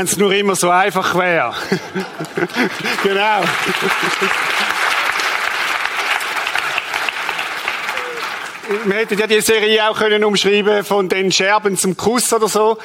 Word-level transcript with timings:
Wenn 0.00 0.06
es 0.06 0.16
nur 0.16 0.32
immer 0.32 0.56
so 0.56 0.70
einfach 0.70 1.14
wäre. 1.14 1.52
genau. 3.02 3.42
Wir 8.86 8.94
hätten 8.94 9.18
ja 9.18 9.26
die 9.26 9.42
Serie 9.42 9.90
auch 9.90 9.98
können 9.98 10.24
umschreiben 10.24 10.86
von 10.86 11.10
den 11.10 11.30
Scherben 11.30 11.76
zum 11.76 11.98
Kuss 11.98 12.32
oder 12.32 12.48
so. 12.48 12.78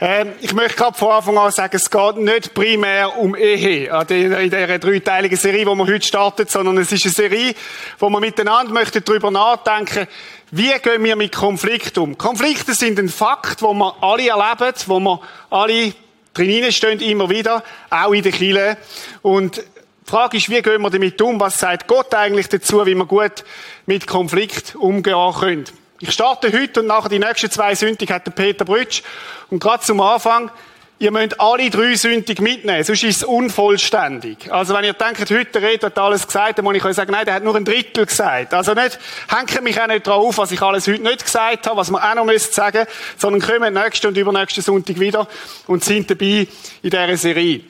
Ähm, 0.00 0.32
ich 0.40 0.54
möchte 0.54 0.76
gerade 0.76 0.98
von 0.98 1.12
Anfang 1.12 1.38
an 1.38 1.52
sagen, 1.52 1.76
es 1.76 1.88
geht 1.88 2.16
nicht 2.16 2.52
primär 2.52 3.16
um 3.16 3.36
Ehe 3.36 3.86
in 3.86 4.50
dieser 4.50 4.78
dreiteiligen 4.80 5.38
Serie, 5.38 5.64
die 5.64 5.66
wir 5.66 5.86
heute 5.86 6.04
startet, 6.04 6.50
sondern 6.50 6.78
es 6.78 6.90
ist 6.90 7.04
eine 7.04 7.14
Serie, 7.14 7.54
wo 8.00 8.10
wir 8.10 8.18
miteinander 8.18 8.72
möchten 8.72 9.04
darüber 9.04 9.30
nachdenken, 9.30 10.08
wie 10.50 10.72
gehen 10.82 11.04
wir 11.04 11.14
mit 11.14 11.32
Konflikten 11.32 12.00
um. 12.00 12.18
Konflikte 12.18 12.74
sind 12.74 12.98
ein 12.98 13.08
Fakt, 13.08 13.62
wo 13.62 13.72
wir 13.72 13.94
alle 14.00 14.30
erleben, 14.30 14.74
wo 14.86 14.98
wir 14.98 15.20
alle 15.48 15.94
drin 16.36 16.72
stehen, 16.72 17.00
immer 17.00 17.30
wieder, 17.30 17.62
auch 17.90 18.12
in 18.12 18.22
der 18.22 18.32
Kirche. 18.32 18.76
Und 19.22 19.56
die 19.58 20.10
Frage 20.10 20.36
ist, 20.36 20.48
wie 20.48 20.62
gehen 20.62 20.82
wir 20.82 20.90
damit 20.90 21.20
um? 21.20 21.40
Was 21.40 21.58
sagt 21.58 21.88
Gott 21.88 22.14
eigentlich 22.14 22.48
dazu, 22.48 22.84
wie 22.86 22.94
wir 22.94 23.06
gut 23.06 23.44
mit 23.86 24.06
Konflikt 24.06 24.76
umgehen 24.76 25.32
können? 25.32 25.64
Ich 25.98 26.12
starte 26.12 26.52
heute 26.52 26.80
und 26.80 26.86
nachher 26.86 27.08
die 27.08 27.18
nächsten 27.18 27.50
zwei 27.50 27.74
Sündig 27.74 28.10
hat 28.10 28.26
der 28.26 28.30
Peter 28.30 28.64
Brütsch. 28.64 29.02
Und 29.50 29.60
gerade 29.60 29.82
zum 29.82 30.00
Anfang, 30.00 30.50
ihr 30.98 31.10
müsst 31.10 31.38
alle 31.40 31.68
drei 31.68 31.94
Sündig 31.94 32.40
mitnehmen, 32.40 32.82
sonst 32.82 33.04
ist 33.04 33.16
es 33.18 33.24
unvollständig. 33.24 34.50
Also 34.50 34.74
wenn 34.74 34.84
ihr 34.84 34.94
denkt, 34.94 35.20
heute 35.20 35.44
der 35.46 35.62
Rede 35.62 35.86
hat 35.86 35.98
alles 35.98 36.26
gesagt, 36.26 36.58
dann 36.58 36.64
muss 36.64 36.76
ich 36.76 36.84
euch 36.84 36.96
sagen, 36.96 37.12
nein, 37.12 37.26
der 37.26 37.34
hat 37.34 37.44
nur 37.44 37.54
ein 37.54 37.64
Drittel 37.64 38.06
gesagt. 38.06 38.54
Also 38.54 38.72
nicht, 38.72 38.98
hängt 39.28 39.62
mich 39.62 39.80
auch 39.80 39.86
nicht 39.86 40.06
drauf, 40.06 40.38
was 40.38 40.52
ich 40.52 40.62
alles 40.62 40.86
heute 40.86 41.02
nicht 41.02 41.24
gesagt 41.24 41.66
habe, 41.66 41.76
was 41.76 41.90
man 41.90 42.02
auch 42.02 42.14
noch 42.14 42.24
müsst 42.24 42.54
sagen, 42.54 42.86
sondern 43.18 43.42
kommen 43.42 43.74
nächsten 43.74 44.06
und 44.06 44.16
übernächsten 44.16 44.62
Sonntag 44.62 44.98
wieder 44.98 45.28
und 45.66 45.84
sind 45.84 46.10
dabei 46.10 46.48
in 46.82 46.90
dieser 46.90 47.16
Serie. 47.16 47.60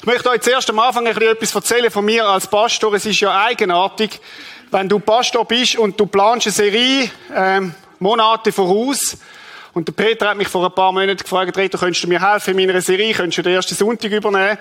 Ich 0.00 0.06
möchte 0.06 0.28
euch 0.30 0.40
zuerst 0.40 0.68
am 0.68 0.80
Anfang 0.80 1.06
ein 1.06 1.14
bisschen 1.14 1.32
etwas 1.32 1.54
erzählen 1.54 1.90
von 1.90 2.04
mir 2.04 2.26
als 2.26 2.46
Pastor. 2.46 2.92
Es 2.94 3.06
ist 3.06 3.20
ja 3.20 3.44
eigenartig, 3.44 4.20
wenn 4.70 4.88
du 4.88 4.98
Pastor 4.98 5.44
bist 5.44 5.76
und 5.76 5.98
du 5.98 6.06
planst 6.06 6.48
eine 6.48 6.52
Serie 6.52 7.10
ähm, 7.34 7.74
Monate 8.00 8.50
voraus, 8.50 9.16
und 9.74 9.88
der 9.88 9.92
Peter 9.92 10.28
hat 10.28 10.36
mich 10.36 10.48
vor 10.48 10.64
ein 10.66 10.74
paar 10.74 10.92
Monaten 10.92 11.22
gefragt, 11.22 11.56
Reto, 11.56 11.78
könntest 11.78 12.04
du 12.04 12.08
mir 12.08 12.20
helfen 12.20 12.58
in 12.58 12.66
meiner 12.66 12.80
Serie? 12.80 13.14
Könntest 13.14 13.38
du 13.38 13.42
den 13.42 13.54
ersten 13.54 13.74
Sonntag 13.74 14.10
übernehmen? 14.10 14.58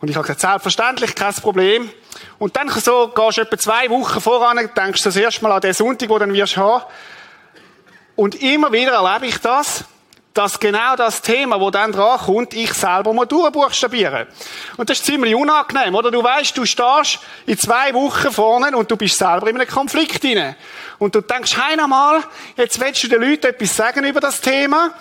Und 0.00 0.08
ich 0.08 0.16
habe 0.16 0.24
gesagt, 0.24 0.40
selbstverständlich, 0.40 1.14
kein 1.14 1.34
Problem. 1.34 1.90
Und 2.38 2.56
dann 2.56 2.68
so, 2.68 3.08
gehst 3.08 3.38
du 3.38 3.42
etwa 3.42 3.58
zwei 3.58 3.90
Wochen 3.90 4.20
voran, 4.20 4.70
denkst 4.76 5.02
das 5.02 5.16
erste 5.16 5.42
Mal 5.42 5.52
an 5.52 5.60
den 5.60 5.74
Sonntag, 5.74 6.08
den 6.08 6.08
du 6.08 6.18
dann 6.18 6.32
wirst 6.32 6.56
haben. 6.56 6.84
Und 8.14 8.40
immer 8.40 8.72
wieder 8.72 8.92
erlebe 8.92 9.26
ich 9.26 9.38
das, 9.38 9.84
dass 10.38 10.60
genau 10.60 10.94
das 10.94 11.20
Thema, 11.20 11.60
wo 11.60 11.72
dann 11.72 11.90
dran 11.90 12.16
kommt, 12.16 12.54
ich 12.54 12.72
selber 12.72 13.12
mal 13.12 13.26
durchbuchstabieren. 13.26 14.28
Und 14.76 14.88
das 14.88 15.00
ist 15.00 15.06
ziemlich 15.06 15.34
unangenehm, 15.34 15.96
oder? 15.96 16.12
Du 16.12 16.22
weißt, 16.22 16.56
du 16.56 16.64
stehst 16.64 17.18
in 17.44 17.58
zwei 17.58 17.92
Wochen 17.92 18.30
vorne 18.30 18.76
und 18.76 18.88
du 18.88 18.96
bist 18.96 19.18
selber 19.18 19.48
in 19.48 19.56
einem 19.56 19.66
Konflikt 19.66 20.22
hinein. 20.22 20.54
Und 21.00 21.16
du 21.16 21.22
denkst, 21.22 21.56
hey, 21.56 21.76
mal, 21.88 22.22
jetzt 22.56 22.80
willst 22.80 23.02
du 23.02 23.08
den 23.08 23.20
Leuten 23.20 23.46
etwas 23.46 23.74
sagen 23.74 24.04
über 24.04 24.20
das 24.20 24.40
Thema 24.40 24.94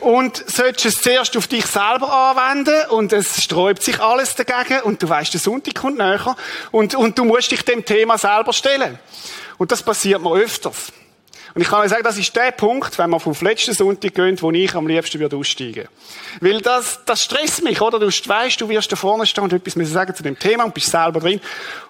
und 0.00 0.42
solltest 0.50 0.86
es 0.86 1.00
zuerst 1.00 1.36
auf 1.36 1.46
dich 1.46 1.64
selber 1.64 2.12
anwenden 2.12 2.90
und 2.90 3.12
es 3.12 3.40
sträubt 3.40 3.84
sich 3.84 4.00
alles 4.00 4.34
dagegen 4.34 4.82
und 4.82 5.00
du 5.00 5.08
weißt, 5.08 5.32
der 5.32 5.40
Sonntag 5.40 5.76
kommt 5.76 5.98
näher 5.98 6.34
und, 6.72 6.96
und 6.96 7.16
du 7.16 7.24
musst 7.24 7.52
dich 7.52 7.64
dem 7.64 7.84
Thema 7.84 8.18
selber 8.18 8.52
stellen. 8.52 8.98
Und 9.58 9.70
das 9.70 9.80
passiert 9.80 10.20
mir 10.20 10.34
öfters. 10.34 10.92
Und 11.54 11.60
ich 11.60 11.68
kann 11.68 11.80
euch 11.82 11.90
sagen, 11.90 12.02
das 12.02 12.16
ist 12.16 12.34
der 12.34 12.50
Punkt, 12.52 12.96
wenn 12.98 13.10
man 13.10 13.20
vom 13.20 13.34
letzten 13.40 13.74
Sonntag 13.74 14.14
geht, 14.14 14.42
wo 14.42 14.50
ich 14.50 14.74
am 14.74 14.86
liebsten 14.86 15.20
würde 15.20 15.36
aussteigen. 15.36 15.86
Weil 16.40 16.60
das, 16.60 17.00
das 17.04 17.22
stresst 17.22 17.62
mich, 17.62 17.80
oder? 17.80 17.98
Du 17.98 18.06
weißt, 18.06 18.60
du 18.60 18.68
wirst 18.68 18.90
da 18.90 18.96
vorne 18.96 19.26
stehen 19.26 19.44
und 19.44 19.52
etwas 19.52 19.74
sagen 19.90 20.14
zu 20.14 20.22
dem 20.22 20.38
Thema 20.38 20.64
und 20.64 20.72
bist 20.72 20.90
selber 20.90 21.20
drin. 21.20 21.40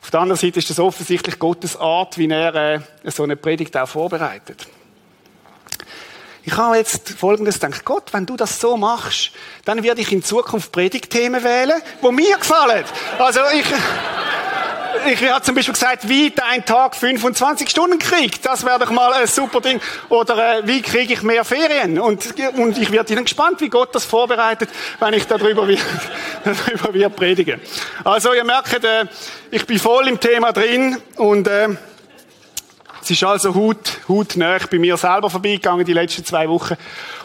Auf 0.00 0.10
der 0.10 0.20
anderen 0.20 0.40
Seite 0.40 0.58
ist 0.58 0.68
das 0.68 0.80
offensichtlich 0.80 1.38
Gottes 1.38 1.76
Art, 1.76 2.18
wie 2.18 2.28
er 2.28 2.54
äh, 2.54 2.80
so 3.10 3.22
eine 3.22 3.36
Predigt 3.36 3.76
auch 3.76 3.88
vorbereitet. 3.88 4.66
Ich 6.44 6.56
habe 6.56 6.76
jetzt 6.76 7.10
Folgendes 7.10 7.60
gedacht. 7.60 7.84
Gott, 7.84 8.12
wenn 8.12 8.26
du 8.26 8.36
das 8.36 8.58
so 8.58 8.76
machst, 8.76 9.30
dann 9.64 9.84
werde 9.84 10.00
ich 10.00 10.10
in 10.10 10.24
Zukunft 10.24 10.72
Predigtthemen 10.72 11.44
wählen, 11.44 11.80
wo 12.00 12.10
mir 12.10 12.36
gefallen. 12.36 12.84
Also 13.18 13.40
ich, 13.54 13.64
ich 15.06 15.30
habe 15.30 15.42
zum 15.42 15.54
Beispiel 15.54 15.74
gesagt, 15.74 16.08
wie 16.08 16.30
dein 16.30 16.64
Tag 16.64 16.94
25 16.96 17.68
Stunden 17.68 17.98
kriegt. 17.98 18.44
Das 18.44 18.64
wäre 18.64 18.78
doch 18.78 18.90
mal 18.90 19.12
ein 19.12 19.26
super 19.26 19.60
Ding. 19.60 19.80
Oder 20.08 20.58
äh, 20.58 20.66
wie 20.66 20.82
kriege 20.82 21.14
ich 21.14 21.22
mehr 21.22 21.44
Ferien? 21.44 21.98
Und, 21.98 22.34
und 22.54 22.78
ich 22.78 22.90
werde 22.90 23.12
Ihnen 23.12 23.24
gespannt, 23.24 23.60
wie 23.60 23.68
Gott 23.68 23.94
das 23.94 24.04
vorbereitet, 24.04 24.68
wenn 25.00 25.14
ich 25.14 25.26
darüber 25.26 25.66
will, 25.66 25.78
darüber 26.44 26.94
will 26.94 27.10
predigen. 27.10 27.60
Also 28.04 28.32
ihr 28.34 28.44
merkt, 28.44 28.84
äh, 28.84 29.06
ich 29.50 29.66
bin 29.66 29.78
voll 29.78 30.08
im 30.08 30.20
Thema 30.20 30.52
drin 30.52 30.96
und 31.16 31.48
äh, 31.48 31.68
es 33.02 33.10
ist 33.10 33.24
also 33.24 33.52
hut, 33.54 33.98
hautnah 34.08 34.58
bei 34.70 34.78
mir 34.78 34.96
selber 34.96 35.28
vorbeigegangen 35.28 35.84
die 35.84 35.92
letzten 35.92 36.24
zwei 36.24 36.48
Wochen 36.48 36.76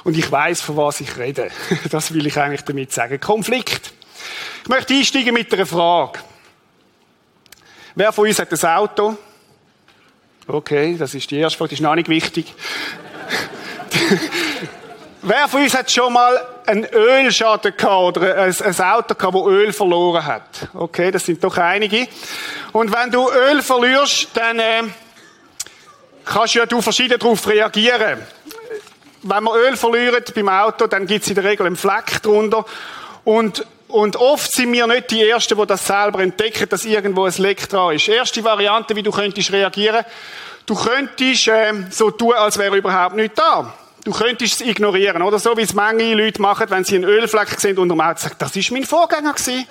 und 0.04 0.18
ich 0.18 0.32
weiß, 0.32 0.62
von 0.62 0.78
was 0.78 1.02
ich 1.02 1.18
rede. 1.18 1.52
Das 1.92 2.14
will 2.14 2.26
ich 2.26 2.38
eigentlich 2.40 2.64
damit 2.64 2.92
sagen. 2.92 3.20
Konflikt. 3.20 3.94
Ich 4.64 4.70
möchte 4.70 4.96
einsteigen 4.96 5.36
mit 5.36 5.54
einer 5.54 5.68
Frage. 5.68 6.20
Wer 7.98 8.12
von 8.12 8.28
uns 8.28 8.38
hat 8.38 8.54
ein 8.54 8.70
Auto? 8.78 9.18
Okay, 10.46 10.96
das 11.00 11.16
ist 11.16 11.32
die 11.32 11.40
erste 11.40 11.58
Frage, 11.58 11.70
das 11.70 11.80
ist 11.80 11.84
noch 11.84 11.96
nicht 11.96 12.10
wichtig. 12.10 12.54
Wer 15.24 15.48
von 15.48 15.64
uns 15.64 15.76
hat 15.76 15.90
schon 15.90 16.14
mal 16.14 16.48
einen 16.68 16.86
Ölschaden 16.86 17.76
gehabt 17.76 18.18
oder 18.18 18.36
ein, 18.36 18.56
ein 18.56 18.82
Auto 18.82 19.16
gehabt, 19.16 19.34
das 19.34 19.48
Öl 19.48 19.74
verloren 19.74 20.24
hat? 20.24 20.68
Okay, 20.76 21.10
das 21.10 21.26
sind 21.26 21.44
doch 21.44 21.58
einige. 21.58 22.08
Und 22.72 22.94
wenn 22.94 23.10
du 23.10 23.32
Öl 23.32 23.64
verlierst, 23.64 24.28
dann 24.36 24.60
äh, 24.60 24.84
kannst 26.24 26.54
ja 26.54 26.68
du 26.68 26.84
verschieden 26.84 27.18
darauf 27.18 27.48
reagieren. 27.48 28.20
Wenn 29.24 29.44
man 29.44 29.58
Öl 29.58 29.76
verliert 29.76 30.36
beim 30.36 30.50
Auto, 30.50 30.86
dann 30.86 31.08
gibt 31.08 31.24
es 31.24 31.30
in 31.30 31.36
der 31.36 31.46
Regel 31.46 31.66
einen 31.66 31.76
Fleck 31.76 32.22
drunter. 32.22 32.64
Und 33.24 33.66
und 33.88 34.16
oft 34.18 34.52
sind 34.52 34.74
wir 34.74 34.86
nicht 34.88 35.12
die 35.12 35.28
Ersten, 35.28 35.58
die 35.58 35.66
das 35.66 35.88
selber 35.88 36.20
entdecken, 36.20 36.68
dass 36.70 36.86
irgendwo 36.86 37.26
ein 37.26 37.34
Leck 37.38 37.70
dran 37.70 37.96
ist. 37.96 38.08
Erste 38.08 38.44
Variante, 38.44 38.96
wie 38.96 39.04
du 39.04 39.12
könntest 39.12 39.52
reagieren. 39.52 40.04
Du 40.66 40.76
könntest 40.76 41.48
äh, 41.48 41.74
so 41.90 42.12
tun, 42.12 42.34
als 42.34 42.58
wäre 42.58 42.76
überhaupt 42.76 43.16
nicht 43.16 43.38
da. 43.38 43.74
Du 44.04 44.12
könntest 44.12 44.62
es 44.62 44.68
ignorieren, 44.68 45.22
oder? 45.22 45.40
So 45.40 45.56
wie 45.58 45.62
es 45.62 45.74
manche 45.74 46.14
Leute 46.14 46.42
machen, 46.42 46.70
wenn 46.70 46.84
sie 46.84 46.96
einen 46.96 47.06
Ölfleck 47.06 47.50
sehen 47.60 47.78
und 47.78 47.92
am 47.92 48.02
Auto 48.02 48.20
sagen, 48.20 48.36
das 48.40 48.56
ist 48.56 48.72
mein 48.72 48.84
Vorgänger 48.84 49.34
gewesen. 49.34 49.66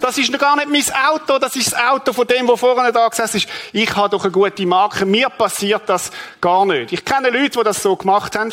Das 0.00 0.16
ist 0.16 0.30
noch 0.30 0.38
gar 0.38 0.56
nicht 0.56 0.68
mein 0.68 1.06
Auto, 1.08 1.38
das 1.38 1.56
ist 1.56 1.72
das 1.72 1.80
Auto 1.80 2.12
von 2.12 2.26
dem, 2.26 2.46
der 2.46 2.56
vorne 2.56 2.92
da 2.92 3.08
gesessen 3.08 3.38
ist. 3.38 3.48
Ich 3.72 3.94
habe 3.96 4.10
doch 4.10 4.22
eine 4.22 4.30
gute 4.30 4.64
Marke, 4.64 5.04
mir 5.04 5.28
passiert 5.28 5.82
das 5.86 6.10
gar 6.40 6.64
nicht. 6.66 6.92
Ich 6.92 7.04
kenne 7.04 7.30
Leute, 7.30 7.58
die 7.58 7.64
das 7.64 7.82
so 7.82 7.96
gemacht 7.96 8.36
haben. 8.36 8.52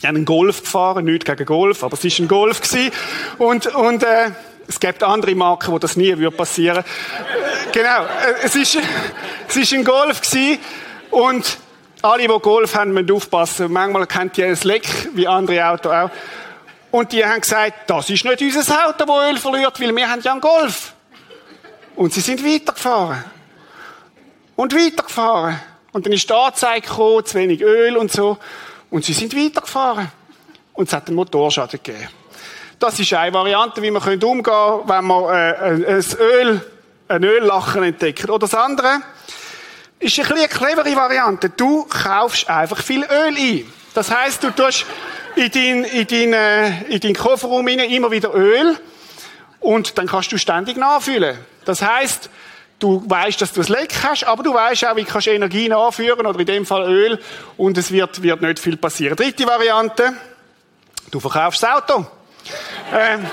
Die 0.00 0.06
haben 0.06 0.16
einen 0.16 0.24
Golf 0.24 0.62
gefahren, 0.62 1.04
nicht 1.04 1.24
gegen 1.24 1.44
Golf, 1.44 1.84
aber 1.84 1.94
es 1.94 2.04
ist 2.04 2.18
ein 2.18 2.28
Golf 2.28 2.60
gewesen. 2.60 2.90
Und, 3.38 3.66
und, 3.74 4.02
äh, 4.02 4.30
es 4.68 4.80
gibt 4.80 5.02
andere 5.02 5.34
Marken, 5.34 5.72
wo 5.72 5.78
das 5.78 5.96
nie 5.96 6.16
würde 6.16 6.36
passieren. 6.36 6.84
Genau. 7.72 8.04
Äh, 8.04 8.44
es 8.44 8.56
ist, 8.56 8.78
es 9.48 9.56
ist 9.56 9.72
ein 9.72 9.84
Golf 9.84 10.20
gewesen. 10.20 10.58
Und 11.10 11.58
alle, 12.00 12.26
die 12.26 12.38
Golf 12.40 12.74
haben, 12.74 12.92
müssen 12.92 13.12
aufpassen. 13.12 13.72
Manchmal 13.72 14.06
kennt 14.06 14.38
ihr 14.38 14.46
ein 14.46 14.58
Leck, 14.62 14.88
wie 15.14 15.28
andere 15.28 15.68
Autos 15.68 15.92
auch. 15.92 16.10
Und 16.90 17.12
die 17.12 17.24
haben 17.24 17.40
gesagt, 17.40 17.88
das 17.88 18.10
ist 18.10 18.24
nicht 18.24 18.42
unser 18.42 18.86
Auto, 18.86 19.04
das 19.04 19.30
Öl 19.30 19.38
verliert, 19.38 19.80
weil 19.80 19.96
wir 19.96 20.08
haben 20.08 20.20
ja 20.20 20.32
einen 20.32 20.40
Golf. 20.40 20.92
Und 21.96 22.12
sie 22.12 22.20
sind 22.20 22.44
weitergefahren. 22.44 23.24
Und 24.56 24.74
weitergefahren. 24.74 25.60
Und 25.92 26.06
dann 26.06 26.12
ist 26.12 26.28
die 26.28 26.34
Anzeige 26.34 26.86
gekommen, 26.86 27.24
zu 27.24 27.34
wenig 27.34 27.60
Öl 27.60 27.96
und 27.96 28.10
so. 28.10 28.38
Und 28.92 29.06
sie 29.06 29.14
sind 29.14 29.34
weitergefahren. 29.34 30.12
Und 30.74 30.86
es 30.86 30.92
hat 30.92 31.06
einen 31.06 31.16
Motorschaden 31.16 31.80
gegeben. 31.82 32.08
Das 32.78 33.00
ist 33.00 33.12
eine 33.14 33.32
Variante, 33.32 33.80
wie 33.80 33.90
man 33.90 34.02
umgehen 34.02 34.42
können, 34.42 34.80
wenn 34.86 35.04
man 35.06 35.24
äh, 35.34 35.94
ein 35.96 36.04
Öl, 36.20 36.60
ein 37.08 37.24
Öllachen 37.24 37.84
entdeckt. 37.84 38.28
Oder 38.28 38.40
das 38.40 38.54
andere 38.54 39.00
ist 39.98 40.18
ein 40.18 40.36
eine 40.36 40.46
clevere 40.46 40.94
Variante. 40.94 41.48
Du 41.48 41.84
kaufst 41.84 42.50
einfach 42.50 42.82
viel 42.82 43.02
Öl 43.04 43.34
ein. 43.34 43.72
Das 43.94 44.10
heißt, 44.10 44.42
du 44.42 44.50
tust 44.50 44.84
in 45.36 45.50
deinen 45.50 45.84
in 45.84 46.06
dein, 46.06 46.32
äh, 46.34 46.82
in 46.92 47.00
dein 47.00 47.14
Kofferraum 47.14 47.66
immer 47.68 48.10
wieder 48.10 48.34
Öl 48.34 48.76
und 49.60 49.96
dann 49.96 50.06
kannst 50.06 50.32
du 50.32 50.36
ständig 50.36 50.76
nachfüllen. 50.76 51.38
Das 51.64 51.80
heißt, 51.80 52.28
Du 52.82 53.00
weißt, 53.06 53.40
dass 53.40 53.52
du 53.52 53.60
es 53.60 53.68
Leck 53.68 53.94
hast, 54.02 54.24
aber 54.24 54.42
du 54.42 54.52
weißt 54.52 54.86
auch, 54.86 54.96
wie 54.96 55.04
kannst 55.04 55.28
du 55.28 55.30
Energie 55.30 55.68
nachführen 55.68 56.26
oder 56.26 56.40
in 56.40 56.46
dem 56.46 56.66
Fall 56.66 56.92
Öl 56.92 57.16
und 57.56 57.78
es 57.78 57.92
wird, 57.92 58.20
wird 58.20 58.42
nicht 58.42 58.58
viel 58.58 58.76
passieren. 58.76 59.14
Dritte 59.14 59.46
Variante. 59.46 60.12
Du 61.12 61.20
verkaufst 61.20 61.62
das 61.62 61.70
Auto. 61.70 62.04
ähm, 62.92 63.24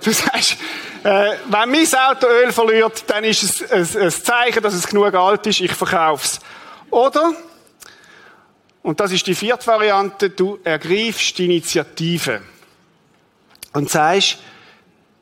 du 0.00 0.12
sagst, 0.12 0.58
äh, 1.02 1.32
wenn 1.48 1.70
mein 1.70 1.88
Auto 2.08 2.28
Öl 2.28 2.52
verliert, 2.52 3.02
dann 3.08 3.24
ist 3.24 3.42
es 3.42 3.68
ein, 3.68 4.04
ein 4.04 4.10
Zeichen, 4.12 4.62
dass 4.62 4.74
es 4.74 4.86
genug 4.86 5.12
alt 5.12 5.44
ist, 5.48 5.60
ich 5.60 5.72
verkaufe 5.72 6.24
es. 6.24 6.38
Oder, 6.90 7.32
und 8.80 9.00
das 9.00 9.10
ist 9.10 9.26
die 9.26 9.34
vierte 9.34 9.66
Variante, 9.66 10.30
du 10.30 10.60
ergreifst 10.62 11.36
die 11.38 11.46
Initiative. 11.46 12.42
und 13.72 13.90
sagst, 13.90 14.38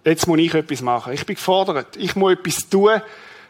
jetzt 0.04 0.26
muss 0.26 0.38
ich 0.38 0.54
etwas 0.54 0.82
machen. 0.82 1.12
Ich 1.12 1.26
bin 1.26 1.36
gefordert. 1.36 1.96
Ich 1.96 2.16
muss 2.16 2.32
etwas 2.32 2.68
tun, 2.68 3.00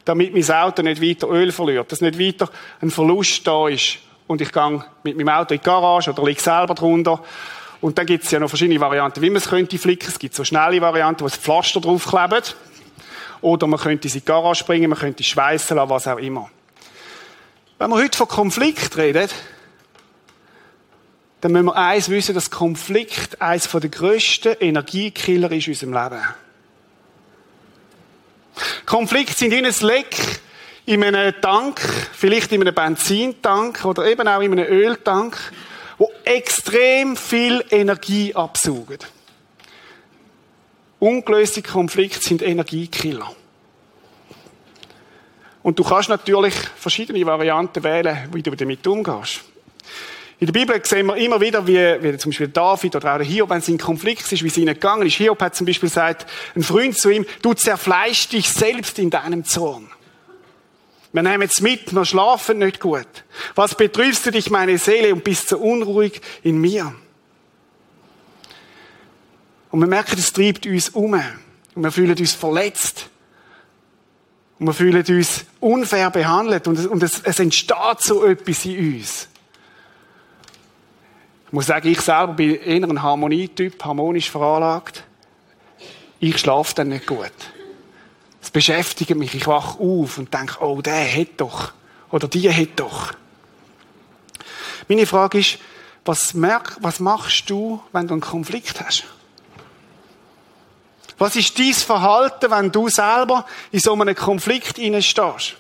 damit 0.04 0.32
mein 0.32 0.50
Auto 0.50 0.82
nicht 0.82 1.02
weiter 1.02 1.28
Öl 1.28 1.52
verliert, 1.52 1.90
dass 1.90 2.00
nicht 2.00 2.18
weiter 2.18 2.50
ein 2.80 2.90
Verlust 2.90 3.46
da 3.46 3.68
ist. 3.68 3.98
Und 4.26 4.40
ich 4.40 4.52
gehe 4.52 4.84
mit 5.02 5.16
meinem 5.16 5.28
Auto 5.28 5.54
in 5.54 5.60
die 5.60 5.64
Garage 5.64 6.10
oder 6.10 6.24
liege 6.24 6.40
selber 6.40 6.74
drunter. 6.74 7.22
Und 7.80 7.98
dann 7.98 8.06
gibt 8.06 8.24
es 8.24 8.30
ja 8.30 8.38
noch 8.38 8.48
verschiedene 8.48 8.80
Varianten, 8.80 9.20
wie 9.20 9.28
man 9.28 9.36
es 9.36 9.48
könnte 9.48 9.78
flicken. 9.78 10.08
Es 10.08 10.18
gibt 10.18 10.34
so 10.34 10.44
schnelle 10.44 10.80
Varianten, 10.80 11.20
wo 11.20 11.26
es 11.26 11.36
Pflaster 11.36 11.80
draufklebt. 11.80 12.56
Oder 13.42 13.66
man 13.66 13.78
könnte 13.78 14.08
es 14.08 14.14
in 14.14 14.20
die 14.20 14.26
Garage 14.26 14.64
bringen, 14.64 14.88
man 14.88 14.98
könnte 14.98 15.22
es 15.22 15.26
schweissen 15.26 15.76
lassen, 15.76 15.90
was 15.90 16.08
auch 16.08 16.18
immer. 16.18 16.48
Wenn 17.78 17.90
wir 17.90 17.96
heute 17.96 18.16
von 18.16 18.28
Konflikt 18.28 18.96
reden, 18.96 19.28
dann 21.42 21.52
müssen 21.52 21.66
wir 21.66 21.76
eins 21.76 22.08
wissen, 22.08 22.34
dass 22.34 22.50
Konflikt 22.50 23.42
eines 23.42 23.70
der 23.70 23.90
grössten 23.90 24.54
Energiekiller 24.60 25.52
ist 25.52 25.66
in 25.66 25.74
unserem 25.74 25.92
Leben. 25.92 26.24
Konflikte 28.86 29.34
sind 29.34 29.52
wie 29.52 29.64
ein 29.64 29.74
Leck 29.80 30.16
in 30.86 31.02
einem 31.02 31.40
Tank, 31.40 31.80
vielleicht 32.12 32.52
in 32.52 32.60
einem 32.60 32.74
Benzintank 32.74 33.84
oder 33.84 34.06
eben 34.06 34.28
auch 34.28 34.40
in 34.40 34.52
einem 34.52 34.66
Öltank, 34.66 35.36
wo 35.98 36.10
extrem 36.24 37.16
viel 37.16 37.64
Energie 37.70 38.34
absaugen. 38.34 38.98
Ungelöste 40.98 41.62
Konflikte 41.62 42.20
sind 42.20 42.42
Energiekiller. 42.42 43.34
Und 45.62 45.78
du 45.78 45.84
kannst 45.84 46.10
natürlich 46.10 46.54
verschiedene 46.54 47.24
Varianten 47.24 47.82
wählen, 47.82 48.28
wie 48.32 48.42
du 48.42 48.54
damit 48.54 48.86
umgehst. 48.86 49.40
In 50.40 50.46
der 50.46 50.52
Bibel 50.52 50.80
sehen 50.84 51.06
wir 51.06 51.16
immer 51.16 51.40
wieder, 51.40 51.66
wie, 51.66 51.78
wie 52.02 52.18
zum 52.18 52.30
Beispiel 52.30 52.48
David 52.48 52.96
oder 52.96 53.14
auch 53.14 53.18
der 53.18 53.26
Hiob, 53.26 53.50
wenn 53.50 53.58
es 53.58 53.68
in 53.68 53.78
Konflikt 53.78 54.30
ist, 54.32 54.42
wie 54.42 54.48
es 54.48 54.56
ihnen 54.56 54.74
gegangen 54.74 55.06
ist. 55.06 55.14
Hiob 55.14 55.40
hat 55.40 55.54
zum 55.54 55.66
Beispiel 55.66 55.88
gesagt, 55.88 56.26
ein 56.56 56.62
Freund 56.62 56.98
zu 56.98 57.10
ihm, 57.10 57.24
du 57.42 57.54
zerfleischst 57.54 58.32
dich 58.32 58.48
selbst 58.48 58.98
in 58.98 59.10
deinem 59.10 59.44
Zorn. 59.44 59.88
Wir 61.12 61.22
nehmen 61.22 61.48
es 61.48 61.60
mit, 61.60 61.94
wir 61.94 62.04
schlafen 62.04 62.58
nicht 62.58 62.80
gut. 62.80 63.06
Was 63.54 63.76
betrübst 63.76 64.26
du 64.26 64.32
dich, 64.32 64.50
meine 64.50 64.76
Seele, 64.78 65.14
und 65.14 65.22
bist 65.22 65.48
so 65.48 65.58
unruhig 65.58 66.20
in 66.42 66.60
mir? 66.60 66.92
Und 69.70 69.78
wir 69.78 69.86
merken, 69.86 70.16
es 70.18 70.32
treibt 70.32 70.66
uns 70.66 70.88
um. 70.88 71.12
Und 71.12 71.82
wir 71.82 71.92
fühlen 71.92 72.18
uns 72.18 72.32
verletzt. 72.32 73.10
Und 74.58 74.66
wir 74.66 74.72
fühlen 74.72 75.04
uns 75.06 75.44
unfair 75.60 76.10
behandelt. 76.10 76.66
Und, 76.66 76.80
es, 76.80 76.86
und 76.86 77.02
es, 77.02 77.20
es 77.22 77.38
entsteht 77.38 78.00
so 78.00 78.24
etwas 78.24 78.64
in 78.64 78.94
uns. 78.96 79.28
Muss 81.54 81.66
sagen, 81.66 81.86
ich 81.86 82.00
selber 82.00 82.32
bin 82.32 82.56
eher 82.56 82.82
ein 82.82 83.00
Harmonietyp, 83.00 83.84
harmonisch 83.84 84.28
veranlagt. 84.28 85.04
Ich 86.18 86.38
schlafe 86.38 86.74
dann 86.74 86.88
nicht 86.88 87.06
gut. 87.06 87.30
Es 88.42 88.50
beschäftigt 88.50 89.14
mich. 89.14 89.36
Ich 89.36 89.46
wache 89.46 89.78
auf 89.78 90.18
und 90.18 90.34
denke, 90.34 90.56
oh, 90.60 90.82
der 90.82 91.16
hat 91.16 91.28
doch. 91.36 91.70
Oder 92.10 92.26
die 92.26 92.52
hat 92.52 92.70
doch. 92.74 93.12
Meine 94.88 95.06
Frage 95.06 95.38
ist, 95.38 95.58
was, 96.04 96.34
merk, 96.34 96.76
was 96.80 96.98
machst 96.98 97.48
du, 97.48 97.80
wenn 97.92 98.08
du 98.08 98.14
einen 98.14 98.20
Konflikt 98.20 98.80
hast? 98.84 99.04
Was 101.18 101.36
ist 101.36 101.56
dein 101.56 101.72
Verhalten, 101.72 102.50
wenn 102.50 102.72
du 102.72 102.88
selber 102.88 103.46
in 103.70 103.78
so 103.78 103.92
einem 103.92 104.16
Konflikt 104.16 104.80
stehst? 105.04 105.56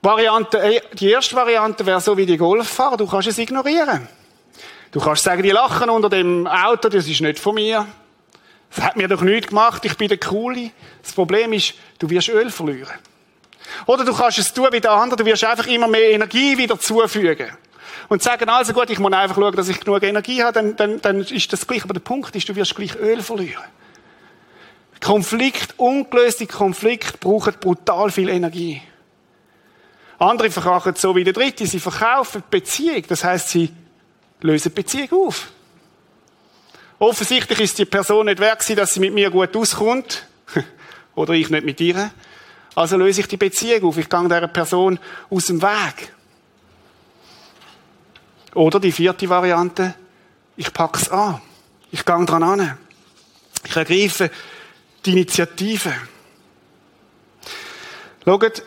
Variante, 0.00 0.58
äh, 0.58 0.80
die 0.94 1.10
erste 1.10 1.34
Variante 1.34 1.84
wäre 1.84 2.00
so 2.00 2.16
wie 2.16 2.26
die 2.26 2.36
Golffahrer. 2.36 2.96
Du 2.96 3.06
kannst 3.06 3.28
es 3.28 3.38
ignorieren. 3.38 4.08
Du 4.92 5.00
kannst 5.00 5.24
sagen, 5.24 5.42
die 5.42 5.50
lachen 5.50 5.90
unter 5.90 6.08
dem 6.08 6.46
Auto, 6.46 6.88
das 6.88 7.06
ist 7.08 7.20
nicht 7.20 7.38
von 7.38 7.54
mir. 7.54 7.86
Das 8.74 8.84
hat 8.84 8.96
mir 8.96 9.08
doch 9.08 9.22
nichts 9.22 9.48
gemacht, 9.48 9.84
ich 9.84 9.96
bin 9.96 10.08
der 10.08 10.18
Coole. 10.18 10.70
Das 11.02 11.12
Problem 11.12 11.52
ist, 11.52 11.74
du 11.98 12.08
wirst 12.10 12.28
Öl 12.28 12.50
verlieren. 12.50 12.94
Oder 13.86 14.04
du 14.04 14.14
kannst 14.14 14.38
es 14.38 14.52
tun 14.52 14.68
wie 14.70 14.80
der 14.80 14.92
andere, 14.92 15.16
du 15.16 15.24
wirst 15.24 15.44
einfach 15.44 15.66
immer 15.66 15.88
mehr 15.88 16.10
Energie 16.10 16.56
wieder 16.56 16.78
zufügen. 16.78 17.50
Und 18.08 18.22
sagen, 18.22 18.48
also 18.48 18.72
gut, 18.72 18.88
ich 18.88 18.98
muss 18.98 19.12
einfach 19.12 19.36
schauen, 19.36 19.56
dass 19.56 19.68
ich 19.68 19.80
genug 19.80 20.02
Energie 20.02 20.42
habe, 20.42 20.52
dann, 20.52 20.76
dann, 20.76 21.00
dann 21.02 21.20
ist 21.20 21.52
das 21.52 21.66
gleich. 21.66 21.84
Aber 21.84 21.92
der 21.92 22.00
Punkt 22.00 22.34
ist, 22.34 22.48
du 22.48 22.56
wirst 22.56 22.74
gleich 22.74 22.94
Öl 22.96 23.22
verlieren. 23.22 23.64
Konflikt, 25.04 25.74
ungelöste 25.78 26.46
Konflikt 26.46 27.20
brauchen 27.20 27.54
brutal 27.60 28.10
viel 28.10 28.30
Energie. 28.30 28.80
Andere 30.18 30.50
verkaufen 30.50 30.94
so 30.96 31.14
wie 31.14 31.24
der 31.24 31.32
Dritte, 31.32 31.66
sie 31.66 31.78
verkaufen 31.78 32.42
Beziehung. 32.50 33.04
Das 33.08 33.22
heißt, 33.22 33.50
sie 33.50 33.72
lösen 34.40 34.72
Beziehung 34.72 35.26
auf. 35.26 35.48
Offensichtlich 36.98 37.60
ist 37.60 37.78
die 37.78 37.84
Person 37.84 38.26
nicht 38.26 38.40
wert 38.40 38.76
dass 38.76 38.90
sie 38.90 39.00
mit 39.00 39.14
mir 39.14 39.30
gut 39.30 39.56
auskommt. 39.56 40.26
Oder 41.14 41.34
ich 41.34 41.50
nicht 41.50 41.64
mit 41.64 41.80
ihr. 41.80 42.10
Also 42.74 42.96
löse 42.96 43.20
ich 43.20 43.28
die 43.28 43.36
Beziehung 43.36 43.84
auf. 43.84 43.98
Ich 43.98 44.08
gehe 44.08 44.22
dieser 44.22 44.48
Person 44.48 44.98
aus 45.30 45.46
dem 45.46 45.62
Weg. 45.62 46.12
Oder 48.54 48.80
die 48.80 48.92
vierte 48.92 49.28
Variante. 49.28 49.94
Ich 50.56 50.72
pack's 50.72 51.08
an. 51.08 51.40
Ich 51.92 52.04
gehe 52.04 52.24
dran 52.24 52.42
an. 52.42 52.78
Ich 53.64 53.76
ergreife 53.76 54.30
die 55.04 55.12
Initiative. 55.12 55.94
Schaut, 58.24 58.62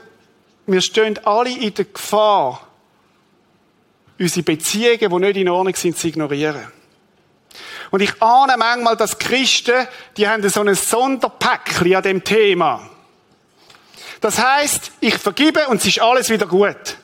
wir 0.72 0.82
stehen 0.82 1.20
alle 1.26 1.50
in 1.50 1.74
der 1.74 1.86
Gefahr, 1.86 2.68
unsere 4.20 4.44
Beziehungen, 4.44 5.00
die 5.00 5.28
nicht 5.28 5.38
in 5.38 5.50
Ordnung 5.50 5.76
sind, 5.76 5.98
zu 5.98 6.08
ignorieren. 6.08 6.72
Und 7.90 8.02
ich 8.02 8.22
ahne 8.22 8.56
manchmal, 8.58 8.96
dass 8.96 9.18
Christen, 9.20 9.88
die 10.16 10.28
haben 10.28 10.48
so 10.48 10.62
ein 10.62 10.74
Sonderpäckchen 10.76 11.96
an 11.96 12.04
dem 12.04 12.24
Thema. 12.24 12.90
Das 14.22 14.38
heißt, 14.38 14.92
ich 15.02 15.18
vergibe 15.18 15.68
und 15.68 15.78
es 15.78 15.88
ist 15.88 16.02
alles 16.02 16.30
wieder 16.30 16.46
gut. 16.46 16.98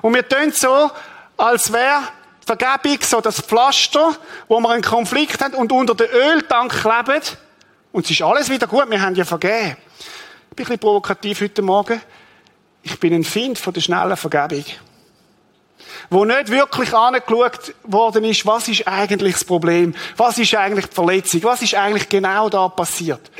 Und 0.00 0.14
wir 0.14 0.26
tun 0.26 0.52
so, 0.52 0.90
als 1.36 1.72
wäre 1.72 2.02
Vergebung 2.46 2.98
so 3.02 3.20
das 3.20 3.40
Pflaster, 3.40 4.16
wo 4.48 4.60
wir 4.60 4.70
einen 4.70 4.82
Konflikt 4.82 5.42
haben 5.42 5.54
und 5.54 5.70
unter 5.72 5.94
den 5.94 6.08
Öltank 6.08 6.72
kleben 6.72 7.22
und 7.92 8.04
es 8.04 8.10
ist 8.10 8.22
alles 8.22 8.48
wieder 8.48 8.66
gut, 8.66 8.88
wir 8.88 9.00
haben 9.00 9.14
ja 9.14 9.24
vergeben. 9.24 9.76
Ich 10.50 10.56
bin 10.56 10.64
ein 10.64 10.68
bisschen 10.68 10.78
provokativ 10.78 11.40
heute 11.40 11.62
Morgen. 11.62 12.00
Ich 12.82 12.98
bin 12.98 13.12
ein 13.12 13.24
Find 13.24 13.58
von 13.58 13.72
der 13.72 13.80
schnellen 13.80 14.16
Vergebung 14.16 14.64
wo 16.10 16.24
nicht 16.24 16.50
wirklich 16.50 16.92
angeschaut 16.92 17.74
worden 17.84 18.24
ist, 18.24 18.44
was 18.44 18.68
ist 18.68 18.86
eigentlich 18.86 19.34
das 19.34 19.44
Problem, 19.44 19.94
was 20.16 20.38
ist 20.38 20.54
eigentlich 20.54 20.86
die 20.86 20.94
Verletzung, 20.94 21.42
was 21.44 21.62
ist 21.62 21.74
eigentlich 21.74 22.08
genau 22.08 22.48
da 22.48 22.68
passiert. 22.68 23.30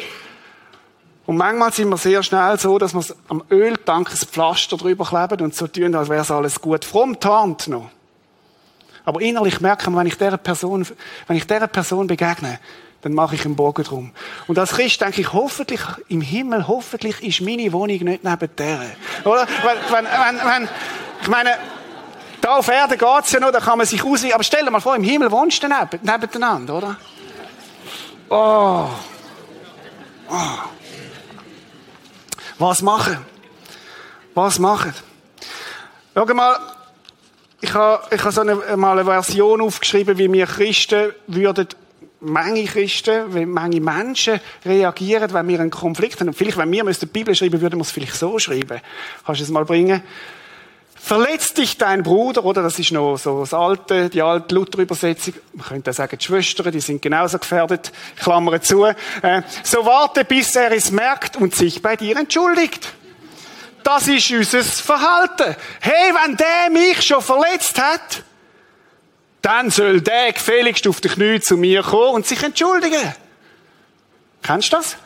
Und 1.26 1.36
manchmal 1.36 1.72
sind 1.72 1.88
wir 1.88 1.96
sehr 1.96 2.22
schnell 2.22 2.58
so, 2.58 2.78
dass 2.78 2.94
wir 2.94 3.04
am 3.28 3.42
Öltank 3.50 4.10
ein 4.10 4.16
Pflaster 4.16 4.76
drüber 4.76 5.04
kleben 5.04 5.44
und 5.44 5.54
so 5.54 5.66
tun, 5.66 5.94
als 5.94 6.08
wäre 6.08 6.22
es 6.22 6.30
alles 6.30 6.60
gut. 6.60 6.84
Fromm 6.84 7.18
tarnt 7.20 7.68
noch. 7.68 7.90
Aber 9.04 9.20
innerlich 9.20 9.60
merken 9.60 9.92
wir, 9.92 10.00
wenn 10.00 10.06
ich 10.06 10.18
dieser 10.18 10.36
Person, 10.36 10.86
wenn 11.26 11.36
ich 11.36 11.46
dieser 11.46 11.68
Person 11.68 12.06
begegne, 12.06 12.58
dann 13.02 13.14
mache 13.14 13.34
ich 13.34 13.44
einen 13.44 13.56
Bogen 13.56 13.82
drum. 13.84 14.12
Und 14.46 14.58
als 14.58 14.72
Christ 14.72 15.00
denke 15.00 15.20
ich, 15.20 15.32
hoffentlich, 15.32 15.80
im 16.08 16.20
Himmel, 16.20 16.68
hoffentlich 16.68 17.22
ist 17.22 17.40
meine 17.40 17.72
Wohnung 17.72 18.04
nicht 18.04 18.24
neben 18.24 18.56
der. 18.56 18.80
Oder? 19.24 19.46
Wenn, 19.62 19.94
wenn, 19.94 20.04
wenn, 20.04 20.36
wenn, 20.36 20.68
ich 21.22 21.28
meine, 21.28 21.50
da 22.40 22.56
auf 22.56 22.68
Erde 22.68 22.96
geht's 22.96 23.32
ja 23.32 23.40
noch, 23.40 23.52
da 23.52 23.60
kann 23.60 23.78
man 23.78 23.86
sich 23.86 24.02
ausweichen. 24.04 24.34
Aber 24.34 24.44
stell 24.44 24.64
dir 24.64 24.70
mal 24.70 24.80
vor, 24.80 24.96
im 24.96 25.02
Himmel 25.02 25.30
wohnst 25.30 25.62
du 25.62 25.68
neben, 25.68 26.00
nebeneinander, 26.02 26.74
oder? 26.74 26.96
Oh. 28.28 28.88
oh. 30.28 30.58
Was 32.58 32.82
machen? 32.82 33.18
Was 34.34 34.58
machen? 34.58 34.94
Schau 36.14 36.26
mal, 36.26 36.58
ich 37.60 37.74
habe, 37.74 38.14
ich 38.14 38.20
habe 38.20 38.32
so 38.32 38.40
eine, 38.40 38.76
mal 38.76 38.98
eine 38.98 39.04
Version 39.04 39.60
aufgeschrieben, 39.60 40.16
wie 40.18 40.32
wir 40.32 40.46
Christen 40.46 41.12
würden, 41.26 41.68
Menge 42.20 42.64
Christen, 42.64 43.34
wie 43.34 43.46
Menge 43.46 43.80
Menschen 43.80 44.40
reagieren, 44.64 45.32
wenn 45.32 45.48
wir 45.48 45.60
einen 45.60 45.70
Konflikt 45.70 46.20
haben. 46.20 46.28
Und 46.28 46.34
vielleicht, 46.34 46.58
wenn 46.58 46.70
wir 46.70 46.84
die 46.84 47.06
Bibel 47.06 47.34
schreiben, 47.34 47.60
würden 47.60 47.78
wir 47.78 47.82
es 47.82 47.90
vielleicht 47.90 48.14
so 48.14 48.38
schreiben. 48.38 48.80
Kannst 49.24 49.40
du 49.40 49.44
es 49.44 49.50
mal 49.50 49.64
bringen? 49.64 50.02
Verletzt 51.02 51.56
dich 51.56 51.78
dein 51.78 52.02
Bruder, 52.02 52.44
oder? 52.44 52.62
Das 52.62 52.78
ist 52.78 52.92
noch 52.92 53.16
so 53.16 53.40
das 53.40 53.54
alte, 53.54 54.10
die 54.10 54.20
alte 54.20 54.54
Luther-Übersetzung. 54.54 55.32
Man 55.54 55.66
könnte 55.66 55.94
sagen, 55.94 56.18
die 56.18 56.24
Schwestern, 56.24 56.70
die 56.70 56.80
sind 56.80 57.00
genauso 57.00 57.38
gefährdet. 57.38 57.90
Klammer 58.16 58.60
zu. 58.60 58.84
Äh, 58.84 58.94
so 59.62 59.84
warte, 59.86 60.26
bis 60.26 60.54
er 60.56 60.70
es 60.72 60.90
merkt 60.90 61.36
und 61.36 61.54
sich 61.54 61.80
bei 61.80 61.96
dir 61.96 62.18
entschuldigt. 62.18 62.92
Das 63.82 64.08
ist 64.08 64.30
unser 64.30 64.62
Verhalten. 64.62 65.56
Hey, 65.80 66.12
wenn 66.12 66.36
der 66.36 66.70
mich 66.70 67.02
schon 67.02 67.22
verletzt 67.22 67.80
hat, 67.80 68.22
dann 69.42 69.70
soll 69.70 70.00
der 70.00 70.32
gefälligst 70.32 70.86
auf 70.86 71.00
die 71.00 71.08
Knie 71.08 71.40
zu 71.40 71.56
mir 71.56 71.82
kommen 71.82 72.16
und 72.16 72.26
sich 72.26 72.42
entschuldigen. 72.42 73.14
Kennst 74.42 74.72
du 74.72 74.76
das? 74.76 74.96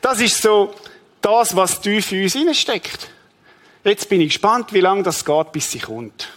Das 0.00 0.20
ist 0.20 0.40
so 0.42 0.74
das, 1.20 1.54
was 1.54 1.80
tief 1.80 2.12
in 2.12 2.48
uns 2.48 2.58
steckt. 2.58 3.10
Jetzt 3.84 4.08
bin 4.08 4.20
ich 4.20 4.28
gespannt, 4.28 4.72
wie 4.72 4.80
lange 4.80 5.02
das 5.02 5.24
geht, 5.24 5.52
bis 5.52 5.70
sie 5.70 5.78
kommt. 5.78 6.28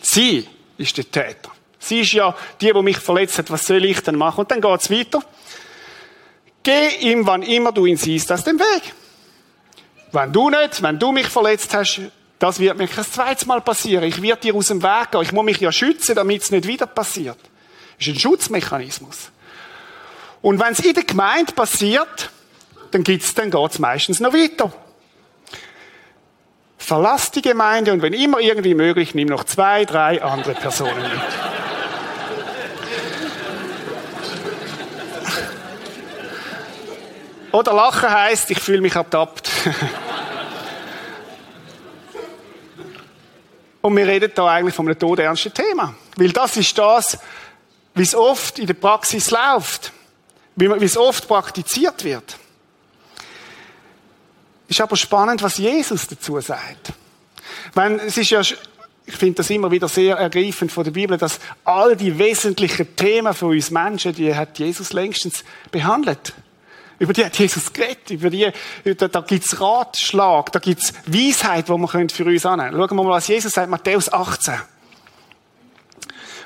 Sie 0.00 0.48
ist 0.78 0.96
der 0.96 1.10
Täter. 1.10 1.50
Sie 1.78 2.00
ist 2.00 2.12
ja 2.12 2.34
die, 2.60 2.72
die 2.72 2.82
mich 2.82 2.98
verletzt 2.98 3.38
hat. 3.38 3.50
Was 3.50 3.66
soll 3.66 3.84
ich 3.84 4.00
denn 4.00 4.16
machen? 4.16 4.40
Und 4.40 4.50
dann 4.50 4.60
geht's 4.60 4.90
weiter. 4.90 5.22
Geh 6.62 6.88
ihm, 7.00 7.26
wann 7.26 7.42
immer 7.42 7.72
du 7.72 7.86
ihn 7.86 7.96
siehst, 7.96 8.30
aus 8.30 8.44
dem 8.44 8.58
Weg. 8.58 8.94
Wenn 10.12 10.32
du 10.32 10.50
nicht, 10.50 10.82
wenn 10.82 10.98
du 10.98 11.10
mich 11.10 11.26
verletzt 11.26 11.74
hast, 11.74 12.00
das 12.42 12.58
wird 12.58 12.76
mir 12.76 12.88
kein 12.88 13.04
zweites 13.04 13.46
Mal 13.46 13.60
passieren. 13.60 14.02
Ich 14.02 14.20
werde 14.20 14.40
dir 14.40 14.56
aus 14.56 14.66
dem 14.66 14.82
Weg 14.82 15.12
gehen. 15.12 15.22
Ich 15.22 15.30
muss 15.30 15.44
mich 15.44 15.60
ja 15.60 15.70
schützen, 15.70 16.16
damit 16.16 16.42
es 16.42 16.50
nicht 16.50 16.66
wieder 16.66 16.86
passiert. 16.86 17.38
Das 17.96 18.08
ist 18.08 18.14
ein 18.14 18.18
Schutzmechanismus. 18.18 19.30
Und 20.40 20.58
wenn 20.58 20.72
es 20.72 20.80
in 20.80 20.92
der 20.92 21.04
Gemeinde 21.04 21.52
passiert, 21.52 22.30
dann 22.90 23.04
dann 23.04 23.50
geht's 23.50 23.78
meistens 23.78 24.18
noch 24.18 24.32
weiter. 24.32 24.72
Verlass 26.78 27.30
die 27.30 27.42
Gemeinde 27.42 27.92
und 27.92 28.02
wenn 28.02 28.12
immer 28.12 28.40
irgendwie 28.40 28.74
möglich, 28.74 29.14
nimm 29.14 29.28
noch 29.28 29.44
zwei, 29.44 29.84
drei 29.84 30.20
andere 30.20 30.54
Personen 30.54 31.00
mit. 31.00 31.12
Oder 37.52 37.72
lachen 37.72 38.10
heißt, 38.10 38.50
ich 38.50 38.58
fühle 38.58 38.80
mich 38.80 38.96
ertappt. 38.96 39.48
Und 43.82 43.96
wir 43.96 44.06
reden 44.06 44.30
da 44.34 44.46
eigentlich 44.46 44.74
von 44.74 44.86
einem 44.86 44.98
todernsten 44.98 45.52
Thema. 45.52 45.94
Weil 46.16 46.30
das 46.30 46.56
ist 46.56 46.78
das, 46.78 47.18
wie 47.94 48.02
es 48.02 48.14
oft 48.14 48.58
in 48.58 48.66
der 48.66 48.74
Praxis 48.74 49.30
läuft. 49.30 49.92
Wie 50.54 50.66
es 50.66 50.96
oft 50.96 51.26
praktiziert 51.26 52.04
wird. 52.04 52.36
Ist 54.68 54.80
aber 54.80 54.96
spannend, 54.96 55.42
was 55.42 55.58
Jesus 55.58 56.06
dazu 56.06 56.40
sagt. 56.40 56.92
Wenn, 57.74 57.98
es 57.98 58.16
ist 58.16 58.30
ja, 58.30 58.40
ich 58.40 59.16
finde 59.16 59.36
das 59.36 59.50
immer 59.50 59.70
wieder 59.70 59.88
sehr 59.88 60.16
ergreifend 60.16 60.70
von 60.70 60.84
der 60.84 60.92
Bibel, 60.92 61.18
dass 61.18 61.40
all 61.64 61.96
die 61.96 62.16
wesentlichen 62.18 62.94
Themen 62.94 63.34
für 63.34 63.46
uns 63.46 63.70
Menschen, 63.70 64.14
die 64.14 64.34
hat 64.34 64.58
Jesus 64.58 64.92
längstens 64.92 65.44
behandelt. 65.70 66.32
Über 66.98 67.12
die 67.12 67.24
hat 67.24 67.36
Jesus 67.38 67.72
geredet. 67.72 68.10
Über 68.10 68.30
die, 68.30 68.50
da, 68.96 69.08
da 69.08 69.20
gibt's 69.20 69.60
Ratschlag, 69.60 70.52
da 70.52 70.58
gibt's 70.58 70.92
Weisheit, 71.06 71.68
die 71.68 71.72
wir 71.72 71.88
für 71.88 72.24
uns 72.24 72.46
annehmen 72.46 72.70
können. 72.70 72.88
Schauen 72.88 72.96
wir 72.96 73.04
mal, 73.04 73.10
was 73.10 73.28
Jesus 73.28 73.52
sagt, 73.52 73.70
Matthäus 73.70 74.12
18. 74.12 74.54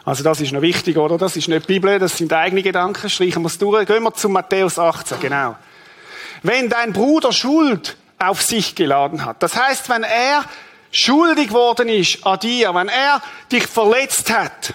Also 0.04 0.22
das 0.22 0.40
ist 0.40 0.52
noch 0.52 0.62
wichtig, 0.62 0.96
oder? 0.96 1.18
Das 1.18 1.36
ist 1.36 1.48
nicht 1.48 1.68
die 1.68 1.74
Bibel, 1.74 1.98
das 1.98 2.16
sind 2.16 2.32
eigene 2.32 2.62
Gedanken. 2.62 3.10
Streichen 3.10 3.42
wir 3.42 3.48
es 3.48 3.58
durch. 3.58 3.86
Gehen 3.86 4.04
wir 4.04 4.14
zu 4.14 4.28
Matthäus 4.28 4.78
18, 4.78 5.18
genau. 5.20 5.56
Wenn 6.42 6.68
dein 6.68 6.92
Bruder 6.92 7.32
Schuld 7.32 7.96
auf 8.18 8.40
sich 8.40 8.74
geladen 8.74 9.24
hat. 9.24 9.42
Das 9.42 9.56
heißt, 9.56 9.88
wenn 9.88 10.04
er 10.04 10.44
schuldig 10.90 11.52
worden 11.52 11.88
ist 11.88 12.24
an 12.24 12.38
dir, 12.38 12.74
wenn 12.74 12.88
er 12.88 13.20
dich 13.50 13.66
verletzt 13.66 14.30
hat, 14.30 14.74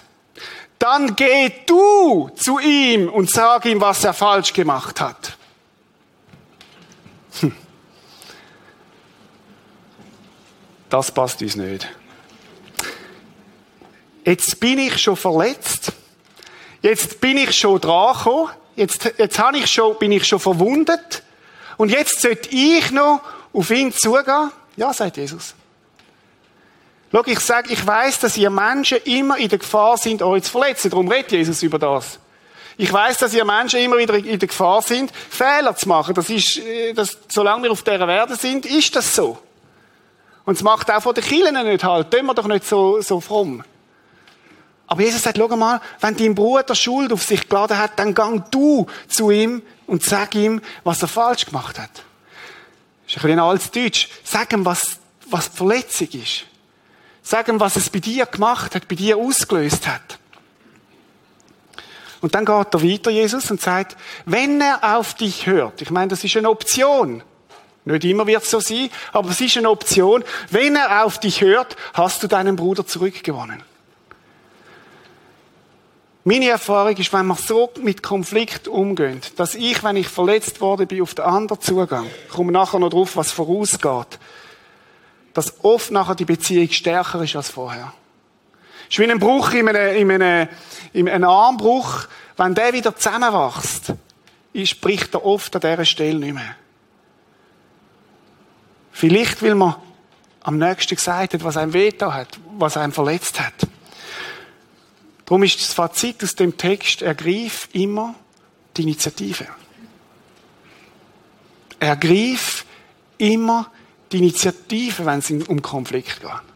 dann 0.80 1.16
geh 1.16 1.51
du 1.66 2.30
zu 2.36 2.60
ihm 2.60 3.08
und 3.08 3.30
sag 3.30 3.66
ihm, 3.66 3.80
was 3.82 4.04
er 4.04 4.13
falsch 4.13 4.51
gemacht 4.51 5.00
hat. 5.00 5.38
Das 10.89 11.09
passt 11.09 11.41
uns 11.41 11.55
nicht. 11.55 11.88
Jetzt 14.25 14.59
bin 14.59 14.77
ich 14.77 15.01
schon 15.01 15.15
verletzt. 15.15 15.93
Jetzt 16.81 17.21
bin 17.21 17.38
ich 17.38 17.57
schon 17.57 17.79
dran 17.79 18.13
gekommen. 18.13 18.51
Jetzt, 18.75 19.09
jetzt 19.17 19.39
habe 19.39 19.57
ich 19.57 19.67
schon, 19.67 19.97
bin 20.00 20.11
ich 20.11 20.27
schon 20.27 20.41
verwundet. 20.41 21.23
Und 21.77 21.91
jetzt 21.91 22.19
sollte 22.19 22.50
ich 22.50 22.91
noch 22.91 23.21
auf 23.53 23.71
ihn 23.71 23.93
zugehen? 23.93 24.51
Ja, 24.75 24.93
sagt 24.93 25.15
Jesus. 25.15 25.55
Schau, 27.11 27.23
ich 27.25 27.39
sage, 27.39 27.71
ich 27.71 27.85
weiß, 27.85 28.19
dass 28.19 28.38
ihr 28.38 28.50
Menschen 28.50 29.00
immer 29.05 29.38
in 29.38 29.50
der 29.50 29.59
Gefahr 29.59 29.97
sind, 29.97 30.21
euch 30.21 30.43
zu 30.43 30.51
verletzen. 30.51 30.89
Darum 30.89 31.07
redet 31.07 31.31
Jesus 31.31 31.63
über 31.63 31.79
das. 31.79 32.19
Ich 32.78 32.92
weiß, 32.92 33.18
dass 33.18 33.34
ihr 33.34 33.46
Menschen 33.46 33.80
immer 33.80 33.98
wieder 33.98 34.16
in 34.16 34.40
der 34.40 34.48
Gefahr 34.48 34.82
sind, 34.82 35.12
Fehler 35.30 35.75
zu 35.75 35.88
machen. 35.88 36.13
Das 36.13 36.30
ist, 36.30 36.58
äh, 36.58 36.94
das, 36.94 37.18
solange 37.28 37.63
wir 37.63 37.72
auf 37.72 37.84
dieser 37.84 38.08
Erde 38.08 38.36
sind, 38.36 38.66
ist 38.66 38.96
das 38.96 39.13
so. 39.16 39.38
Und 40.46 40.56
es 40.56 40.63
macht 40.63 40.90
auch 40.90 41.01
von 41.01 41.13
den 41.13 41.24
Kirchen 41.24 41.66
nicht 41.66 41.84
halt. 41.84 42.12
Tun 42.12 42.25
wir 42.25 42.34
doch 42.34 42.48
nicht 42.48 42.66
so, 42.66 43.01
so 43.01 43.20
fromm. 43.20 43.63
Aber 44.88 45.01
Jesus 45.04 45.24
sagt, 45.24 45.38
schau 45.38 45.48
mal, 45.56 45.80
wenn 46.01 46.18
dein 46.18 46.36
Bruder 46.36 46.75
Schuld 46.75 47.13
auf 47.13 47.24
sich 47.24 47.48
geladen 47.48 47.78
hat, 47.78 47.98
dann 47.98 48.13
gang 48.13 48.50
du 48.51 48.88
zu 49.08 49.32
ihm 49.32 49.62
und 49.88 50.04
sag 50.04 50.36
ihm, 50.36 50.62
was 50.84 51.01
er 51.01 51.08
falsch 51.08 51.46
gemacht 51.46 51.80
hat. 51.80 51.92
Das 53.06 53.16
ist 53.16 53.18
ein 53.18 53.22
bisschen 53.22 53.40
altes 53.40 53.72
Deutsch. 53.72 54.10
Sag 54.24 54.51
ihm, 54.51 54.66
was, 54.66 55.00
was 55.30 55.50
die 55.50 55.58
Verletzung 55.58 56.10
ist. 56.12 56.46
Sag 57.24 57.48
ihm, 57.48 57.60
was 57.60 57.75
es 57.75 57.90
bei 57.90 58.00
dir 58.00 58.25
gemacht 58.25 58.75
hat, 58.75 58.88
bei 58.88 58.96
dir 58.96 59.18
ausgelöst 59.18 59.88
hat. 59.88 60.20
Und 62.22 62.36
dann 62.36 62.46
geht 62.46 62.74
er 62.74 62.84
weiter, 62.84 63.12
Jesus, 63.12 63.50
und 63.50 63.60
sagt, 63.60 63.98
wenn 64.25 64.62
er 64.62 64.98
auf 64.98 65.16
dich 65.16 65.48
hört, 65.48 65.82
ich 65.82 65.90
meine, 65.90 66.10
das 66.10 66.24
ist 66.24 66.38
eine 66.38 66.50
Option. 66.50 67.24
Nicht 67.84 68.06
immer 68.06 68.28
wird 68.28 68.44
es 68.44 68.51
so 68.51 68.60
sein, 68.60 68.90
aber 69.12 69.30
es 69.30 69.42
ist 69.42 69.58
eine 69.58 69.70
Option. 69.70 70.24
Wenn 70.51 70.75
er 70.75 71.04
auf 71.04 71.20
dich 71.20 71.42
hört, 71.42 71.75
hast 71.94 72.22
du 72.22 72.28
deinen 72.28 72.56
Bruder 72.56 72.86
zurückgewonnen. 72.86 73.63
Meine 76.24 76.50
Erfahrung 76.50 76.96
ist, 76.96 77.12
wenn 77.13 77.25
man 77.25 77.38
so 77.38 77.72
mit 77.82 78.04
Konflikt 78.04 78.68
umgeht, 78.68 79.40
dass 79.40 79.56
ich, 79.56 79.84
wenn 79.84 79.96
ich 79.96 80.08
verletzt 80.08 80.62
worden 80.62 80.86
bin, 80.86 81.01
auf 81.01 81.16
den 81.16 81.25
anderen 81.25 81.60
Zugang, 81.60 82.06
ich 82.28 82.32
komme 82.32 82.51
nachher 82.51 82.78
noch 82.78 82.92
drauf, 82.92 83.16
was 83.16 83.32
vorausgeht, 83.32 84.20
dass 85.34 85.63
oft 85.63 85.90
nachher 85.90 86.13
die 86.13 86.25
Beziehung 86.25 86.70
stärker 86.70 87.24
ist 87.24 87.36
als 87.36 87.50
vorher. 87.50 87.92
Ist 88.91 89.00
wie 89.00 89.10
ein 89.10 89.19
Bruch 89.19 89.53
in 89.53 89.69
einem, 89.69 90.12
in 90.12 90.21
einem, 90.21 90.50
in 90.91 91.07
einem 91.07 91.29
Armbruch. 91.29 92.07
Wenn 92.36 92.53
der 92.53 92.74
wieder 92.74 92.93
zusammenwächst, 92.93 93.93
spricht 94.65 95.13
er 95.13 95.25
oft 95.25 95.55
an 95.55 95.62
dieser 95.62 95.86
Stelle 95.86 96.19
nicht 96.19 96.33
mehr. 96.33 96.55
Vielleicht, 98.91 99.41
weil 99.41 99.55
man 99.55 99.75
am 100.41 100.57
nächsten 100.57 100.98
gesagt 100.98 101.33
hat, 101.33 101.43
was 101.45 101.55
einem 101.55 101.71
wehgetan 101.71 102.13
hat, 102.13 102.38
was 102.57 102.75
einem 102.75 102.91
verletzt 102.91 103.39
hat. 103.39 103.53
Darum 105.24 105.43
ist 105.43 105.62
das 105.62 105.71
Fazit 105.71 106.21
aus 106.21 106.36
dem 106.36 106.57
Text, 106.57 107.01
ergreif 107.01 107.69
immer 107.71 108.15
die 108.75 108.81
Initiative. 108.81 109.48
Ergreif 111.79 112.65
immer 113.17 113.71
die 114.12 114.17
Initiative, 114.17 115.05
wenn 115.05 115.19
es 115.19 115.31
um 115.31 115.62
Konflikt 115.62 116.19
geht. 116.19 116.50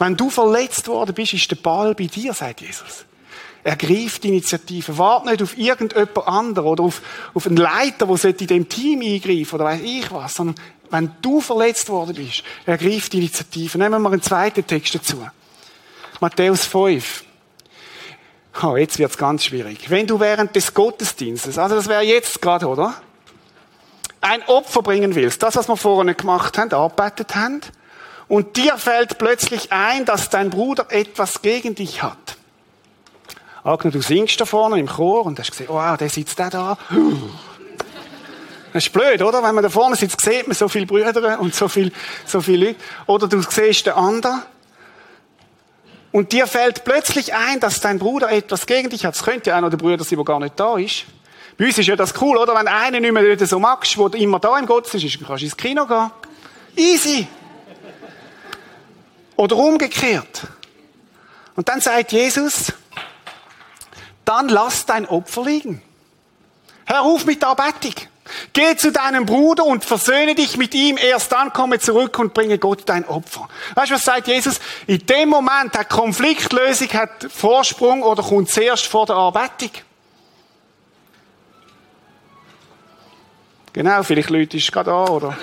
Wenn 0.00 0.16
du 0.16 0.30
verletzt 0.30 0.88
worden 0.88 1.14
bist, 1.14 1.34
ist 1.34 1.50
der 1.50 1.56
Ball 1.56 1.94
bei 1.94 2.06
dir, 2.06 2.32
sagt 2.32 2.62
Jesus. 2.62 3.04
Ergreif 3.62 4.18
die 4.18 4.28
Initiative. 4.28 4.96
Wart 4.96 5.26
nicht 5.26 5.42
auf 5.42 5.58
irgendjemand 5.58 6.26
anderen 6.26 6.68
oder 6.70 6.84
auf, 6.84 7.02
auf 7.34 7.46
einen 7.46 7.58
Leiter, 7.58 8.06
der 8.06 8.40
in 8.40 8.46
dem 8.46 8.68
Team 8.70 9.02
eingreifen 9.02 9.56
oder 9.56 9.66
weiß 9.66 9.82
ich 9.84 10.10
was, 10.10 10.34
sondern 10.34 10.54
wenn 10.88 11.12
du 11.20 11.42
verletzt 11.42 11.90
worden 11.90 12.14
bist, 12.14 12.42
ergreif 12.64 13.10
die 13.10 13.18
Initiative. 13.18 13.76
Nehmen 13.76 14.00
wir 14.00 14.10
einen 14.10 14.22
zweiten 14.22 14.66
Text 14.66 14.94
dazu. 14.94 15.28
Matthäus 16.18 16.64
5. 16.64 17.24
Oh, 18.62 18.76
jetzt 18.76 18.98
wird's 18.98 19.18
ganz 19.18 19.44
schwierig. 19.44 19.90
Wenn 19.90 20.06
du 20.06 20.18
während 20.18 20.56
des 20.56 20.72
Gottesdienstes, 20.72 21.58
also 21.58 21.76
das 21.76 21.88
wäre 21.88 22.02
jetzt 22.02 22.40
gerade, 22.40 22.66
oder? 22.66 22.94
Ein 24.22 24.42
Opfer 24.44 24.80
bringen 24.80 25.14
willst, 25.14 25.42
das, 25.42 25.56
was 25.56 25.68
wir 25.68 25.76
vorhin 25.76 26.16
gemacht 26.16 26.56
haben, 26.56 26.72
arbeitet 26.72 27.36
haben, 27.36 27.60
und 28.30 28.56
dir 28.56 28.78
fällt 28.78 29.18
plötzlich 29.18 29.72
ein, 29.72 30.04
dass 30.04 30.30
dein 30.30 30.50
Bruder 30.50 30.86
etwas 30.90 31.42
gegen 31.42 31.74
dich 31.74 32.04
hat. 32.04 32.36
Agner, 33.64 33.90
du 33.90 34.00
singst 34.00 34.40
da 34.40 34.44
vorne 34.44 34.78
im 34.78 34.86
Chor 34.86 35.26
und 35.26 35.36
hast 35.40 35.50
gesehen, 35.50 35.66
oh, 35.68 35.96
der 35.98 36.08
sitzt 36.08 36.38
da 36.38 36.48
da. 36.48 36.78
Das 38.72 38.86
ist 38.86 38.92
blöd, 38.92 39.20
oder? 39.20 39.42
Wenn 39.42 39.56
man 39.56 39.64
da 39.64 39.68
vorne 39.68 39.96
sitzt, 39.96 40.20
sieht 40.20 40.46
man 40.46 40.54
so 40.54 40.68
viele 40.68 40.86
Brüder 40.86 41.40
und 41.40 41.56
so 41.56 41.66
viele, 41.66 41.90
so 42.24 42.40
viele 42.40 42.66
Leute. 42.66 42.80
Oder 43.06 43.26
du 43.26 43.42
siehst 43.42 43.86
den 43.86 43.94
anderen. 43.94 44.42
Und 46.12 46.30
dir 46.30 46.46
fällt 46.46 46.84
plötzlich 46.84 47.34
ein, 47.34 47.58
dass 47.58 47.80
dein 47.80 47.98
Bruder 47.98 48.30
etwas 48.30 48.66
gegen 48.66 48.90
dich 48.90 49.04
hat. 49.04 49.16
Es 49.16 49.24
könnte 49.24 49.50
ja 49.50 49.56
einer 49.56 49.70
der 49.70 49.76
Brüder 49.76 50.04
sein, 50.04 50.16
der 50.18 50.24
gar 50.24 50.38
nicht 50.38 50.58
da 50.58 50.78
ist. 50.78 51.04
Bei 51.58 51.66
uns 51.66 51.76
ist 51.76 51.88
ja 51.88 51.96
das 51.96 52.14
cool, 52.22 52.36
oder? 52.36 52.54
Wenn 52.54 52.68
einer 52.68 53.00
nicht 53.00 53.12
mehr 53.12 53.46
so 53.46 53.58
magst, 53.58 53.96
der 53.96 54.14
immer 54.20 54.38
da 54.38 54.56
im 54.56 54.66
Gottesdienst 54.66 55.06
ist, 55.06 55.20
dann 55.20 55.26
kannst 55.26 55.42
du 55.42 55.46
ins 55.46 55.56
Kino 55.56 55.84
gehen. 55.84 56.12
Easy. 56.76 57.26
Oder 59.40 59.56
umgekehrt. 59.56 60.42
Und 61.56 61.70
dann 61.70 61.80
sagt 61.80 62.12
Jesus, 62.12 62.74
dann 64.26 64.50
lass 64.50 64.84
dein 64.84 65.06
Opfer 65.06 65.44
liegen. 65.44 65.80
Hör 66.84 67.00
auf 67.00 67.24
mit 67.24 67.40
der 67.40 67.48
Arbeitung. 67.48 67.94
Geh 68.52 68.76
zu 68.76 68.92
deinem 68.92 69.24
Bruder 69.24 69.64
und 69.64 69.82
versöhne 69.82 70.34
dich 70.34 70.58
mit 70.58 70.74
ihm. 70.74 70.98
Erst 70.98 71.32
dann 71.32 71.54
komme 71.54 71.78
zurück 71.78 72.18
und 72.18 72.34
bringe 72.34 72.58
Gott 72.58 72.82
dein 72.84 73.08
Opfer. 73.08 73.48
Weißt 73.76 73.90
du, 73.90 73.94
was 73.94 74.04
sagt 74.04 74.28
Jesus? 74.28 74.60
In 74.86 75.06
dem 75.06 75.30
Moment 75.30 75.74
hat 75.74 75.88
Konfliktlösung 75.88 76.88
hat 76.88 77.26
Vorsprung 77.34 78.02
oder 78.02 78.22
kommt 78.22 78.50
zuerst 78.50 78.88
vor 78.88 79.06
der 79.06 79.16
Arbeitung. 79.16 79.70
Genau, 83.72 84.02
vielleicht 84.02 84.28
Leute 84.28 84.58
ist 84.58 84.70
gerade 84.70 84.90
da, 84.90 85.04
oder? 85.06 85.38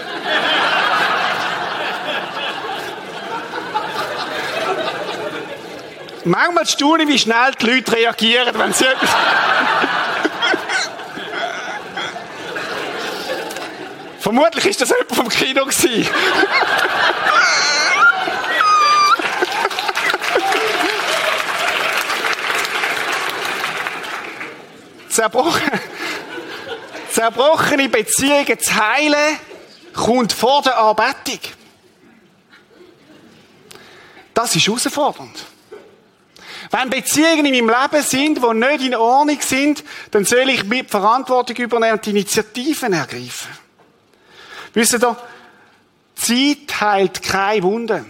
Manchmal 6.27 6.65
staune 6.67 7.03
ich, 7.03 7.09
wie 7.09 7.19
schnell 7.19 7.51
die 7.59 7.65
Leute 7.65 7.93
reagieren, 7.93 8.57
wenn 8.59 8.73
sie 8.73 8.85
etwas... 8.85 9.09
Vermutlich 14.19 14.65
ist 14.65 14.81
das 14.81 14.89
jemand 14.89 15.15
vom 15.15 15.29
Kino. 15.29 15.65
Zerbrochen. 25.09 25.79
Zerbrochene 27.09 27.87
Beziehungen 27.87 28.59
zu 28.59 28.75
heilen, 28.75 29.39
kommt 29.93 30.33
vor 30.33 30.61
der 30.61 30.77
Anbetung. 30.77 31.39
Das 34.33 34.55
ist 34.55 34.67
herausfordernd. 34.67 35.45
Wenn 36.71 36.89
Beziehungen 36.89 37.45
in 37.45 37.65
meinem 37.65 37.81
Leben 37.81 38.03
sind, 38.03 38.37
die 38.43 38.53
nicht 38.53 38.85
in 38.85 38.95
Ordnung 38.95 39.39
sind, 39.41 39.83
dann 40.11 40.25
soll 40.25 40.49
ich 40.49 40.63
mit 40.65 40.89
Verantwortung 40.89 41.55
übernehmen 41.55 41.93
und 41.93 42.05
die 42.05 42.09
Initiativen 42.11 42.93
ergreifen. 42.93 43.51
Wisst 44.73 44.93
ihr, 44.93 45.17
Zeit 46.15 46.81
heilt 46.81 47.23
keine 47.23 47.63
Wunden 47.63 48.05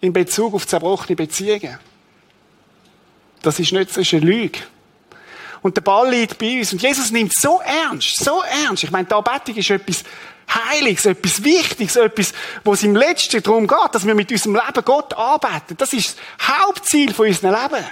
in 0.00 0.12
Bezug 0.12 0.54
auf 0.54 0.66
zerbrochene 0.66 1.16
Beziehungen. 1.16 1.78
Das 3.42 3.58
ist 3.58 3.72
nicht 3.72 3.92
so 3.92 4.00
eine 4.16 4.26
Lüge. 4.26 4.58
Und 5.62 5.76
der 5.76 5.82
Ball 5.82 6.10
liegt 6.10 6.38
bei 6.38 6.58
uns. 6.58 6.72
Und 6.72 6.82
Jesus 6.82 7.10
nimmt 7.10 7.32
so 7.34 7.60
ernst, 7.60 8.16
so 8.24 8.42
ernst. 8.42 8.84
Ich 8.84 8.90
meine, 8.90 9.06
die 9.06 9.14
Anbetung 9.14 9.56
ist 9.56 9.70
etwas 9.70 10.04
Heiliges, 10.54 11.06
etwas 11.06 11.42
Wichtiges, 11.44 11.96
etwas, 11.96 12.32
wo 12.64 12.72
es 12.72 12.82
im 12.82 12.96
Letzten 12.96 13.42
darum 13.42 13.66
geht, 13.66 13.94
dass 13.94 14.06
wir 14.06 14.14
mit 14.14 14.30
unserem 14.30 14.54
Leben 14.54 14.84
Gott 14.84 15.14
arbeiten. 15.14 15.76
Das 15.76 15.92
ist 15.92 16.16
das 16.38 16.58
Hauptziel 16.58 17.14
von 17.14 17.26
unserem 17.26 17.54
Leben. 17.54 17.84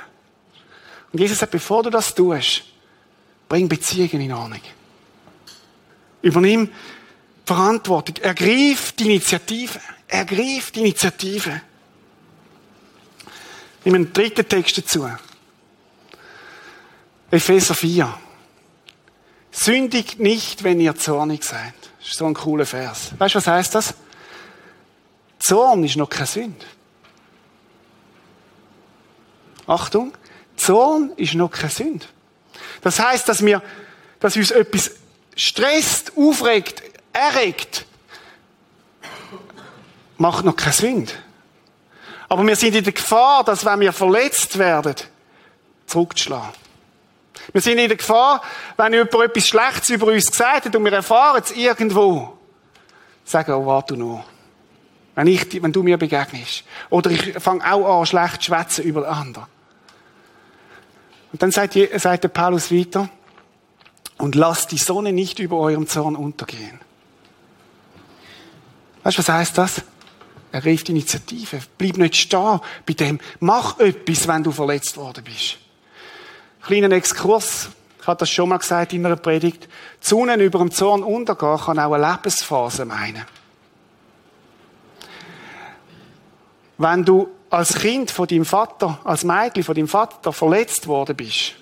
Und 1.12 1.20
Jesus 1.20 1.38
sagt, 1.38 1.52
bevor 1.52 1.82
du 1.82 1.90
das 1.90 2.14
tust, 2.14 2.64
bring 3.48 3.68
Beziehungen 3.68 4.20
in 4.20 4.32
Ordnung. 4.32 4.60
Übernimm 6.22 6.70
Verantwortung. 7.44 8.16
Ergreif 8.16 8.92
die 8.92 9.04
Initiative. 9.04 9.80
Ergreif 10.06 10.70
die 10.70 10.80
Initiative. 10.80 11.62
Nimm 13.84 13.94
einen 13.94 14.12
dritten 14.12 14.46
Text 14.46 14.76
dazu. 14.76 15.08
Epheser 17.30 17.74
4. 17.74 18.18
Sündigt 19.60 20.20
nicht, 20.20 20.62
wenn 20.62 20.78
ihr 20.78 20.94
zornig 20.94 21.42
seid. 21.42 21.74
Das 21.98 22.10
ist 22.10 22.18
so 22.18 22.26
ein 22.26 22.34
cooler 22.34 22.64
Vers. 22.64 23.10
Weißt 23.18 23.34
du, 23.34 23.38
was 23.38 23.46
heißt 23.48 23.74
das? 23.74 23.94
Zorn 25.40 25.82
ist 25.82 25.96
noch 25.96 26.08
keine 26.08 26.26
Sünde. 26.26 26.64
Achtung, 29.66 30.16
Zorn 30.56 31.10
ist 31.16 31.34
noch 31.34 31.50
keine 31.50 31.70
Sünde. 31.70 32.06
Das 32.82 33.00
heißt, 33.00 33.28
dass 33.28 33.44
wir, 33.44 33.60
dass 34.20 34.36
uns 34.36 34.52
etwas 34.52 34.92
stresst, 35.34 36.12
aufregt, 36.16 36.80
erregt, 37.12 37.84
macht 40.18 40.44
noch 40.44 40.54
keine 40.54 40.72
Sünde. 40.72 41.12
Aber 42.28 42.46
wir 42.46 42.54
sind 42.54 42.76
in 42.76 42.84
der 42.84 42.92
Gefahr, 42.92 43.42
dass 43.42 43.64
wenn 43.64 43.80
wir 43.80 43.92
verletzt 43.92 44.56
werden, 44.56 44.94
zurückzuschlagen. 45.86 46.67
Wir 47.52 47.60
sind 47.60 47.78
in 47.78 47.88
der 47.88 47.96
Gefahr, 47.96 48.42
wenn 48.76 48.92
jemand 48.92 49.14
etwas 49.14 49.46
Schlechtes 49.46 49.88
über 49.90 50.06
uns 50.06 50.30
gesagt 50.30 50.66
hat 50.66 50.76
und 50.76 50.84
wir 50.84 50.92
erfahren 50.92 51.42
es 51.42 51.50
irgendwo, 51.52 52.36
sagen, 53.24 53.52
oh, 53.52 53.66
warte 53.66 53.96
noch. 53.96 54.24
Wenn, 55.14 55.26
ich, 55.26 55.62
wenn 55.62 55.72
du 55.72 55.82
mir 55.82 55.96
begegnest. 55.96 56.64
Oder 56.90 57.10
ich 57.10 57.34
fange 57.38 57.64
auch 57.70 58.00
an, 58.00 58.06
schlecht 58.06 58.42
zu 58.42 58.46
schwätzen 58.46 58.84
über 58.84 59.08
andere. 59.08 59.46
Und 61.32 61.42
dann 61.42 61.50
sagt, 61.50 61.76
sagt 61.96 62.24
der 62.24 62.28
Paulus 62.28 62.72
weiter, 62.72 63.08
und 64.18 64.34
lasst 64.34 64.72
die 64.72 64.78
Sonne 64.78 65.12
nicht 65.12 65.38
über 65.38 65.58
eurem 65.58 65.86
Zorn 65.86 66.16
untergehen. 66.16 66.80
Weißt 69.04 69.16
du, 69.16 69.20
was 69.20 69.28
heißt 69.28 69.58
das? 69.58 69.82
Er 70.50 70.60
die 70.60 70.90
Initiative. 70.90 71.60
Bleib 71.76 71.98
nicht 71.98 72.16
stehen 72.16 72.60
bei 72.86 72.94
dem. 72.94 73.20
Mach 73.38 73.78
etwas, 73.78 74.26
wenn 74.26 74.42
du 74.42 74.50
verletzt 74.50 74.96
worden 74.96 75.24
bist. 75.24 75.58
Kleinen 76.62 76.92
Exkurs. 76.92 77.68
Ich 78.00 78.06
habe 78.06 78.18
das 78.18 78.30
schon 78.30 78.48
mal 78.48 78.58
gesagt 78.58 78.92
in 78.92 79.04
einer 79.04 79.16
Predigt. 79.16 79.68
Die 80.08 80.44
über 80.44 80.58
dem 80.58 80.70
Zorn 80.70 81.02
untergehen 81.02 81.58
kann 81.58 81.78
auch 81.78 81.92
eine 81.92 82.10
Lebensphase 82.10 82.84
meinen. 82.84 83.24
Wenn 86.78 87.04
du 87.04 87.28
als 87.50 87.74
Kind 87.78 88.10
von 88.10 88.26
deinem 88.26 88.44
Vater, 88.44 89.00
als 89.04 89.24
Mädchen 89.24 89.64
von 89.64 89.74
deinem 89.74 89.88
Vater 89.88 90.32
verletzt 90.32 90.86
worden 90.86 91.16
bist, 91.16 91.54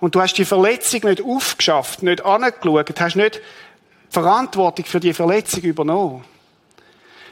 und 0.00 0.16
du 0.16 0.20
hast 0.20 0.34
die 0.34 0.44
Verletzung 0.44 1.02
nicht 1.04 1.22
aufgeschafft, 1.22 2.02
nicht 2.02 2.24
angeschaut, 2.24 3.00
hast 3.00 3.14
nicht 3.14 3.40
Verantwortung 4.10 4.84
für 4.84 4.98
die 4.98 5.14
Verletzung 5.14 5.62
übernommen, 5.62 6.24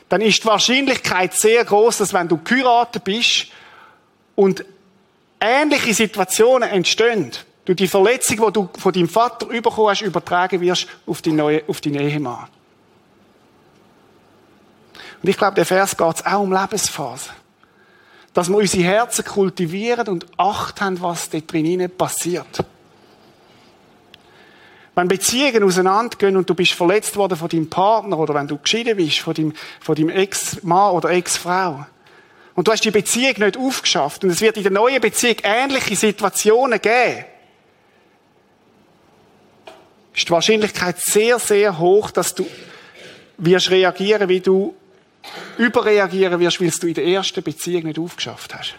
dann 0.09 0.21
ist 0.21 0.43
die 0.43 0.47
Wahrscheinlichkeit 0.47 1.35
sehr 1.35 1.65
groß, 1.65 1.99
dass 1.99 2.13
wenn 2.13 2.29
du 2.29 2.39
geheiratet 2.39 3.05
bist 3.05 3.47
und 4.35 4.65
ähnliche 5.41 5.95
Situationen 5.95 6.69
entstehen, 6.69 7.33
du 7.65 7.75
die 7.75 7.89
Verletzung, 7.89 8.37
die 8.47 8.53
du 8.53 8.69
von 8.79 8.93
deinem 8.93 9.09
Vater 9.09 9.47
bekommen 9.47 9.89
hast, 9.89 10.03
übertragen 10.03 10.61
wirst 10.61 10.87
auf, 11.07 11.23
die 11.23 11.33
neue, 11.33 11.63
auf 11.67 11.81
deinen 11.81 12.01
Ehemann. 12.01 12.49
Und 15.23 15.29
ich 15.29 15.37
glaube, 15.37 15.55
der 15.55 15.67
Vers 15.67 15.97
geht 15.97 16.27
auch 16.27 16.41
um 16.41 16.53
Lebensphase. 16.53 17.31
Dass 18.33 18.49
wir 18.49 18.57
unsere 18.57 18.85
Herzen 18.85 19.25
kultivieren 19.25 20.09
und 20.09 20.27
Acht 20.37 20.81
haben, 20.81 21.01
was 21.01 21.29
dort 21.31 21.53
drinnen 21.53 21.91
passiert. 21.91 22.65
Wenn 24.95 25.09
Beziehungen 25.09 25.65
auseinandergehen 25.65 26.37
und 26.37 26.49
du 26.49 26.55
bist 26.55 26.73
verletzt 26.73 27.17
worden 27.17 27.37
von 27.37 27.49
deinem 27.49 27.71
Partner 27.71 28.19
oder 28.19 28.35
wenn 28.35 28.49
du 28.49 28.59
geschieden 28.59 28.97
bist 28.97 29.19
von 29.19 29.35
deinem, 29.35 29.53
von 29.81 29.95
deinem 29.95 30.11
Ex-Mann 30.11 30.93
oder 30.93 31.11
Ex-Frau, 31.11 31.87
und 32.61 32.69
du 32.69 32.73
hast 32.73 32.85
die 32.85 32.91
Beziehung 32.91 33.37
nicht 33.39 33.57
aufgeschafft. 33.57 34.23
Und 34.23 34.29
es 34.29 34.43
wird 34.43 34.59
in 34.59 34.65
der 34.65 34.73
neuen 34.73 35.01
Beziehung 35.01 35.37
ähnliche 35.43 35.97
Situationen 35.97 36.79
geben. 36.79 37.25
Ist 40.15 40.29
die 40.29 40.31
Wahrscheinlichkeit 40.31 41.01
sehr, 41.01 41.39
sehr 41.39 41.79
hoch, 41.79 42.11
dass 42.11 42.35
du 42.35 42.47
wirst 43.39 43.71
reagieren, 43.71 44.29
wie 44.29 44.41
du 44.41 44.75
überreagieren 45.57 46.39
wirst, 46.39 46.61
weil 46.61 46.69
du 46.69 46.87
in 46.89 46.93
der 46.93 47.07
ersten 47.07 47.43
Beziehung 47.43 47.85
nicht 47.85 47.99
aufgeschafft 47.99 48.55
hast. 48.55 48.75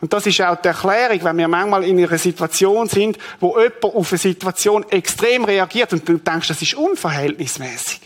Und 0.00 0.12
das 0.12 0.26
ist 0.26 0.40
auch 0.42 0.62
die 0.62 0.68
Erklärung, 0.68 1.24
wenn 1.24 1.38
wir 1.38 1.48
manchmal 1.48 1.82
in 1.82 1.98
einer 1.98 2.18
Situation 2.18 2.88
sind, 2.88 3.18
wo 3.40 3.58
jemand 3.58 3.82
auf 3.82 4.12
eine 4.12 4.18
Situation 4.18 4.88
extrem 4.90 5.44
reagiert 5.44 5.92
und 5.92 6.08
du 6.08 6.18
denkst, 6.18 6.46
das 6.46 6.62
ist 6.62 6.74
unverhältnismäßig. 6.74 8.05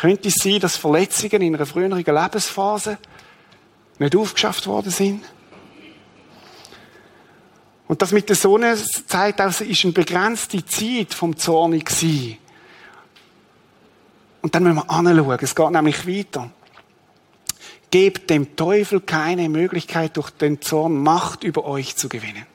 Könnte 0.00 0.28
es 0.28 0.34
sein, 0.34 0.60
dass 0.60 0.76
Verletzungen 0.76 1.42
in 1.42 1.54
einer 1.56 1.66
früheren 1.66 1.98
Lebensphase 1.98 2.98
nicht 3.98 4.14
aufgeschafft 4.14 4.66
worden 4.68 4.92
sind? 4.92 5.24
Und 7.88 8.02
das 8.02 8.12
mit 8.12 8.28
der 8.28 8.36
Sonnenzeit 8.36 9.40
also 9.40 9.64
ist 9.64 9.82
eine 9.84 9.92
begrenzte 9.92 10.64
Zeit 10.64 11.14
vom 11.14 11.36
Zornig 11.36 11.86
gewesen. 11.86 12.38
Und 14.42 14.54
dann 14.54 14.62
müssen 14.62 14.76
wir 14.76 14.90
anschauen. 14.90 15.38
Es 15.40 15.54
geht 15.54 15.70
nämlich 15.70 16.06
weiter. 16.06 16.50
Gebt 17.90 18.30
dem 18.30 18.54
Teufel 18.54 19.00
keine 19.00 19.48
Möglichkeit, 19.48 20.16
durch 20.16 20.30
den 20.30 20.60
Zorn 20.60 21.02
Macht 21.02 21.42
über 21.42 21.64
euch 21.64 21.96
zu 21.96 22.08
gewinnen. 22.08 22.46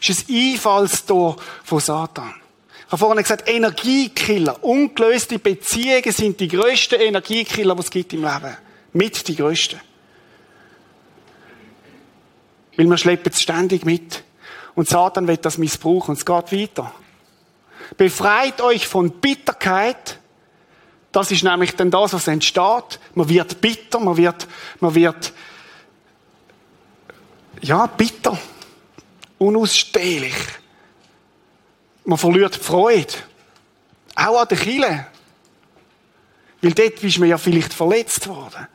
Das 0.00 0.10
ist 0.10 0.30
ein 0.30 0.52
Einfallstor 0.52 1.36
von 1.64 1.80
Satan. 1.80 2.34
Ich 2.88 2.92
habe 2.92 3.00
vorhin 3.00 3.22
gesagt, 3.22 3.46
Energiekiller, 3.46 4.64
ungelöste 4.64 5.38
Beziehungen 5.38 6.10
sind 6.10 6.40
die 6.40 6.48
grössten 6.48 6.98
Energiekiller, 6.98 7.74
die 7.74 7.80
es 7.82 7.90
gibt 7.90 8.14
im 8.14 8.22
Leben. 8.22 8.56
Mit 8.94 9.28
die 9.28 9.36
grössten. 9.36 9.78
Weil 12.78 12.86
wir 12.86 12.96
schleppen 12.96 13.30
es 13.30 13.42
ständig 13.42 13.84
mit. 13.84 14.24
Und 14.74 14.88
Satan 14.88 15.28
wird 15.28 15.44
das 15.44 15.58
missbrauchen. 15.58 16.12
Und 16.12 16.16
es 16.16 16.24
geht 16.24 16.50
weiter. 16.50 16.94
Befreit 17.98 18.62
euch 18.62 18.86
von 18.86 19.10
Bitterkeit. 19.10 20.18
Das 21.12 21.30
ist 21.30 21.44
nämlich 21.44 21.76
dann 21.76 21.90
das, 21.90 22.14
was 22.14 22.26
entsteht. 22.26 23.00
Man 23.12 23.28
wird 23.28 23.60
bitter, 23.60 24.00
man 24.00 24.16
wird, 24.16 24.48
man 24.80 24.94
wird, 24.94 25.34
ja, 27.60 27.84
bitter. 27.86 28.38
Unausstehlich. 29.36 30.34
Man 32.08 32.16
verliert 32.16 32.54
die 32.56 32.60
Freude. 32.60 33.12
Auch 34.14 34.40
an 34.40 34.48
der 34.48 34.56
Kille. 34.56 35.06
Weil 36.62 36.72
dort 36.72 37.04
ist 37.04 37.18
man 37.18 37.28
ja 37.28 37.36
vielleicht 37.36 37.74
verletzt 37.74 38.28
worden. 38.28 38.66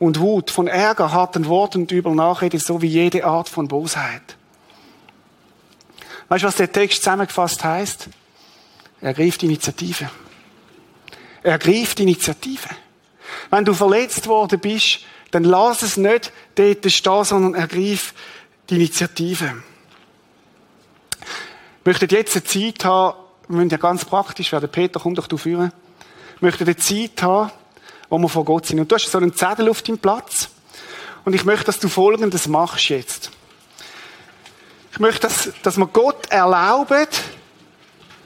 Und 0.00 0.18
Wut 0.18 0.50
von 0.50 0.66
Ärger, 0.66 1.12
harten 1.12 1.46
Worten 1.46 1.82
und 1.82 1.92
übel 1.92 2.16
Nachrede, 2.16 2.58
so 2.58 2.82
wie 2.82 2.88
jede 2.88 3.24
Art 3.24 3.48
von 3.48 3.68
Bosheit. 3.68 4.36
Weißt 6.28 6.42
du, 6.42 6.48
was 6.48 6.56
der 6.56 6.72
Text 6.72 7.04
zusammengefasst 7.04 7.62
heißt? 7.62 8.08
Ergriff 9.00 9.38
die 9.38 9.46
Initiative. 9.46 10.10
Ergriff 11.44 11.94
die 11.94 12.02
Initiative. 12.02 12.70
Wenn 13.50 13.64
du 13.64 13.72
verletzt 13.72 14.26
worden 14.26 14.58
bist, 14.58 15.04
dann 15.30 15.44
lass 15.44 15.82
es 15.82 15.96
nicht 15.96 16.32
dort 16.56 16.90
stehen, 16.90 17.24
sondern 17.24 17.54
ergreif 17.54 18.14
die 18.68 18.74
Initiative. 18.74 19.62
Wir 21.82 21.92
möchten 21.92 22.14
jetzt 22.14 22.36
eine 22.36 22.44
Zeit 22.44 22.84
haben, 22.84 23.16
wir 23.48 23.56
müssen 23.56 23.70
ja 23.70 23.78
ganz 23.78 24.04
praktisch 24.04 24.52
werden. 24.52 24.68
Peter, 24.70 25.00
komm 25.00 25.14
doch 25.14 25.26
du 25.26 25.38
führen. 25.38 25.72
Wir 26.38 26.48
möchten 26.48 26.64
eine 26.64 26.76
Zeit 26.76 27.22
haben, 27.22 27.50
wo 28.10 28.18
wir 28.18 28.28
vor 28.28 28.44
Gott 28.44 28.66
sind. 28.66 28.80
Und 28.80 28.92
du 28.92 28.96
hast 28.96 29.10
so 29.10 29.16
einen 29.16 29.34
Zettel 29.34 29.68
auf 29.70 29.80
deinem 29.80 29.98
Platz. 29.98 30.50
Und 31.24 31.34
ich 31.34 31.44
möchte, 31.44 31.64
dass 31.64 31.78
du 31.78 31.88
Folgendes 31.88 32.48
machst 32.48 32.90
jetzt. 32.90 33.30
Ich 34.92 34.98
möchte, 34.98 35.22
dass, 35.22 35.52
dass 35.62 35.78
wir 35.78 35.86
Gott 35.86 36.26
erlauben, 36.30 37.06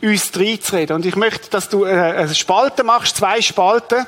uns 0.03 0.33
reinzureden. 0.35 0.97
Und 0.97 1.07
ich 1.07 1.15
möchte, 1.15 1.49
dass 1.51 1.69
du 1.69 1.85
äh, 1.85 1.91
eine 1.93 2.35
Spalte 2.35 2.83
machst, 2.83 3.19
zwei 3.19 3.41
Spalten. 3.41 4.05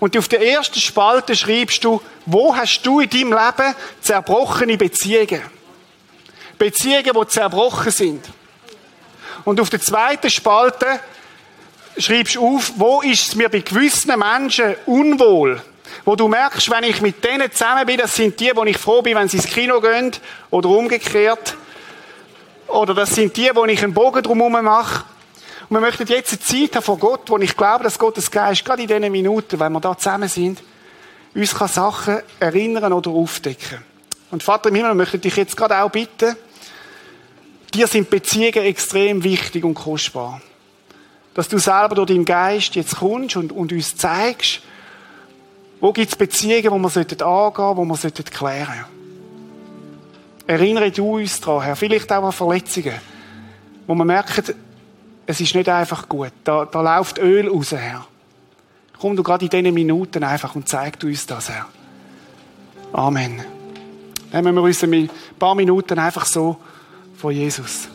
Und 0.00 0.18
auf 0.18 0.28
der 0.28 0.46
ersten 0.46 0.80
Spalte 0.80 1.34
schreibst 1.34 1.82
du, 1.82 2.02
wo 2.26 2.54
hast 2.54 2.82
du 2.82 3.00
in 3.00 3.08
deinem 3.08 3.32
Leben 3.32 3.74
zerbrochene 4.02 4.76
Beziehungen? 4.76 5.40
Beziehungen, 6.58 7.12
die 7.18 7.26
zerbrochen 7.28 7.90
sind. 7.90 8.22
Und 9.46 9.60
auf 9.60 9.70
der 9.70 9.80
zweiten 9.80 10.28
Spalte 10.28 10.86
schreibst 11.96 12.34
du 12.34 12.56
auf, 12.56 12.72
wo 12.76 13.00
ist 13.00 13.28
es 13.28 13.34
mir 13.36 13.48
bei 13.48 13.60
gewissen 13.60 14.12
Menschen 14.18 14.74
unwohl? 14.86 15.62
Wo 16.04 16.16
du 16.16 16.26
merkst, 16.26 16.68
wenn 16.68 16.82
ich 16.82 17.00
mit 17.00 17.24
denen 17.24 17.50
zusammen 17.52 17.86
bin, 17.86 17.98
das 17.98 18.12
sind 18.12 18.40
die, 18.40 18.50
wo 18.56 18.64
ich 18.64 18.76
froh 18.76 19.02
bin, 19.02 19.16
wenn 19.16 19.28
sie 19.28 19.36
ins 19.36 19.46
Kino 19.46 19.80
gehen, 19.80 20.10
oder 20.50 20.68
umgekehrt. 20.68 21.56
Oder 22.66 22.92
das 22.92 23.14
sind 23.14 23.36
die, 23.36 23.48
wo 23.54 23.64
ich 23.66 23.84
einen 23.84 23.94
Bogen 23.94 24.20
drumherum 24.20 24.64
mache. 24.64 25.04
Und 25.68 25.76
wir 25.76 25.80
möchten 25.80 26.08
jetzt 26.08 26.32
eine 26.32 26.40
Zeit 26.40 26.74
haben 26.74 26.82
von 26.82 26.98
Gott, 26.98 27.30
wo 27.30 27.38
ich 27.38 27.56
glaube, 27.56 27.84
dass 27.84 28.00
Gottes 28.00 28.28
Geist, 28.28 28.64
gerade 28.64 28.82
in 28.82 28.88
diesen 28.88 29.12
Minuten, 29.12 29.60
wenn 29.60 29.72
wir 29.72 29.80
da 29.80 29.96
zusammen 29.96 30.28
sind, 30.28 30.60
uns 31.36 31.54
kann 31.54 31.68
Sachen 31.68 32.18
erinnern 32.40 32.92
oder 32.92 33.12
aufdecken. 33.12 33.78
Und 34.32 34.42
Vater 34.42 34.70
im 34.70 34.74
Himmel, 34.74 34.90
wir 34.90 34.96
möchten 34.96 35.20
dich 35.20 35.36
jetzt 35.36 35.56
gerade 35.56 35.78
auch 35.78 35.90
bitten, 35.90 36.34
dir 37.76 37.86
sind 37.86 38.10
Beziehungen 38.10 38.64
extrem 38.64 39.22
wichtig 39.22 39.64
und 39.64 39.74
kostbar. 39.74 40.40
Dass 41.34 41.48
du 41.48 41.58
selber 41.58 41.94
durch 41.94 42.08
deinen 42.08 42.24
Geist 42.24 42.74
jetzt 42.74 42.96
kommst 42.96 43.36
und, 43.36 43.52
und 43.52 43.72
uns 43.72 43.96
zeigst, 43.96 44.62
wo 45.80 45.92
gibt 45.92 46.10
es 46.10 46.16
Beziehungen, 46.16 46.70
wo 46.70 46.78
wir 46.78 46.84
angehen 46.84 47.18
sollten, 47.18 47.76
wo 47.76 47.84
wir 47.84 48.24
klären 48.24 48.66
sollten. 48.66 48.96
Erinnere 50.46 50.90
du 50.90 51.16
uns 51.16 51.40
daran, 51.40 51.62
Herr, 51.62 51.76
vielleicht 51.76 52.10
auch 52.12 52.24
an 52.24 52.32
Verletzungen, 52.32 52.94
wo 53.86 53.94
wir 53.94 54.04
merken, 54.04 54.54
es 55.26 55.40
ist 55.40 55.54
nicht 55.54 55.68
einfach 55.68 56.08
gut. 56.08 56.32
Da, 56.44 56.64
da 56.64 56.80
läuft 56.80 57.18
Öl 57.18 57.48
raus, 57.48 57.72
Herr. 57.72 58.06
Komm 58.98 59.16
du 59.16 59.22
gerade 59.22 59.44
in 59.44 59.50
diesen 59.50 59.74
Minuten 59.74 60.24
einfach 60.24 60.54
und 60.54 60.68
zeig 60.68 61.02
uns 61.02 61.26
das, 61.26 61.50
Herr. 61.50 61.66
Amen. 62.92 63.44
Nehmen 64.32 64.54
wir 64.54 64.62
uns 64.62 64.82
ein 64.82 65.10
paar 65.38 65.54
Minuten 65.54 65.98
einfach 65.98 66.24
so 66.24 66.56
von 67.16 67.32
Jesus. 67.32 67.88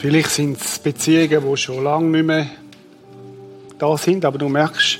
Vielleicht 0.00 0.30
sind 0.30 0.60
es 0.60 0.78
Beziehungen, 0.78 1.50
die 1.50 1.56
schon 1.56 1.82
lange 1.82 2.08
nicht 2.08 2.26
mehr 2.26 2.46
da 3.78 3.96
sind, 3.96 4.24
aber 4.24 4.38
du 4.38 4.48
merkst, 4.48 4.98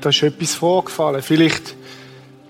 da 0.00 0.08
ist 0.08 0.22
etwas 0.22 0.54
vorgefallen. 0.54 1.22
Vielleicht 1.22 1.74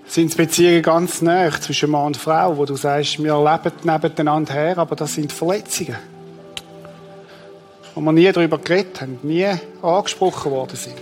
sind 0.07 0.31
es 0.31 0.35
Beziehungen 0.35 0.81
ganz 0.81 1.21
nah 1.21 1.49
zwischen 1.51 1.89
Mann 1.89 2.07
und 2.07 2.17
Frau, 2.17 2.57
wo 2.57 2.65
du 2.65 2.75
sagst, 2.75 3.21
wir 3.21 3.35
leben 3.37 3.75
nebeneinander 3.83 4.53
her, 4.53 4.77
aber 4.77 4.95
das 4.95 5.13
sind 5.13 5.31
Verletzungen. 5.31 5.97
Wo 7.95 8.01
wir 8.01 8.11
nie 8.11 8.31
darüber 8.31 8.57
geredet 8.57 9.01
haben, 9.01 9.19
nie 9.23 9.47
angesprochen 9.81 10.51
worden 10.51 10.75
sind. 10.75 10.95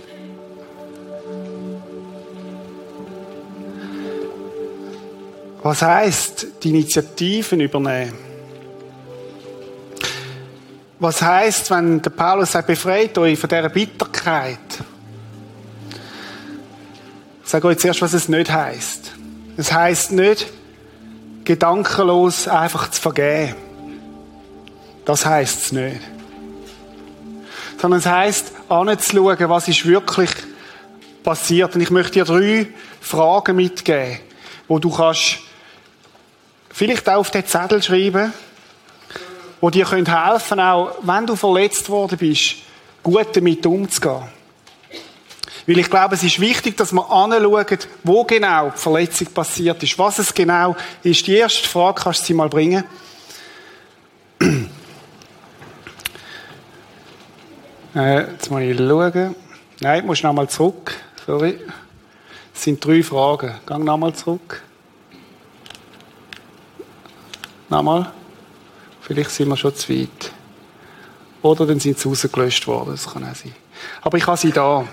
Was 5.62 5.82
heißt 5.82 6.46
die 6.62 6.70
Initiativen 6.70 7.60
übernehmen? 7.60 8.18
Was 11.00 11.22
heißt, 11.22 11.70
wenn 11.70 12.02
der 12.02 12.10
Paulus 12.10 12.52
sagt, 12.52 12.66
befreit 12.66 13.16
euch 13.18 13.38
von 13.38 13.48
dieser 13.48 13.68
Bitterkeit? 13.68 14.58
Ich 17.44 17.50
sage 17.50 17.68
euch 17.68 17.78
zuerst, 17.78 18.02
was 18.02 18.12
es 18.12 18.28
nicht 18.28 18.50
heißt. 18.50 19.12
Es 19.56 19.72
heißt 19.72 20.12
nicht, 20.12 20.48
gedankenlos 21.44 22.46
einfach 22.46 22.90
zu 22.90 23.00
vergeben. 23.00 23.54
Das 25.04 25.24
heißt 25.24 25.62
es 25.62 25.72
nicht. 25.72 26.00
Sondern 27.80 28.00
es 28.00 28.06
heißt, 28.06 28.52
anzuschauen, 28.68 29.48
was 29.48 29.68
ist 29.68 29.86
wirklich 29.86 30.30
passiert. 31.22 31.74
Und 31.74 31.80
ich 31.80 31.90
möchte 31.90 32.12
dir 32.12 32.24
drei 32.24 32.66
Fragen 33.00 33.56
mitgeben, 33.56 34.18
wo 34.66 34.78
du 34.78 34.90
kannst 34.90 35.38
vielleicht 36.78 37.08
auch 37.08 37.16
auf 37.16 37.30
den 37.32 37.44
Zettel 37.44 37.82
schreiben, 37.82 38.32
wo 39.60 39.68
dir 39.68 39.90
helfen 39.90 40.06
können, 40.06 40.60
auch 40.60 40.94
wenn 41.02 41.26
du 41.26 41.34
verletzt 41.34 41.90
worden 41.90 42.16
bist, 42.16 42.54
gut 43.02 43.34
damit 43.34 43.66
umzugehen. 43.66 44.22
Weil 45.66 45.78
ich 45.78 45.90
glaube, 45.90 46.14
es 46.14 46.22
ist 46.22 46.38
wichtig, 46.40 46.76
dass 46.76 46.92
wir 46.92 47.10
anschauen, 47.10 47.78
wo 48.04 48.24
genau 48.24 48.70
die 48.70 48.78
Verletzung 48.78 49.26
passiert 49.34 49.82
ist, 49.82 49.98
was 49.98 50.20
es 50.20 50.32
genau 50.32 50.76
ist. 51.02 51.26
Die 51.26 51.34
erste 51.34 51.68
Frage 51.68 52.00
kannst 52.00 52.20
du 52.20 52.26
sie 52.26 52.34
mal 52.34 52.48
bringen. 52.48 52.84
Äh, 57.94 58.30
jetzt 58.32 58.50
muss 58.50 58.60
ich 58.60 58.76
schauen. 58.76 59.34
Nein, 59.80 60.00
du 60.02 60.06
musst 60.06 60.22
nochmal 60.22 60.48
zurück. 60.48 60.94
Sorry. 61.26 61.58
Es 62.54 62.62
sind 62.62 62.84
drei 62.84 63.02
Fragen. 63.02 63.54
Gang 63.64 63.82
nochmal 63.82 64.14
zurück. 64.14 64.62
Nochmal. 67.68 68.12
Vielleicht 69.00 69.30
sind 69.30 69.48
wir 69.48 69.56
schon 69.56 69.74
zu 69.74 69.92
weit. 69.92 70.32
Oder 71.42 71.66
dann 71.66 71.80
sind 71.80 71.98
sie 71.98 72.08
rausgelöscht 72.08 72.66
worden. 72.66 72.90
Das 72.92 73.12
kann 73.12 73.24
auch 73.24 73.34
sein. 73.34 73.54
Aber 74.02 74.18
ich 74.18 74.26
habe 74.26 74.36
sie 74.36 74.50
da. 74.50 74.86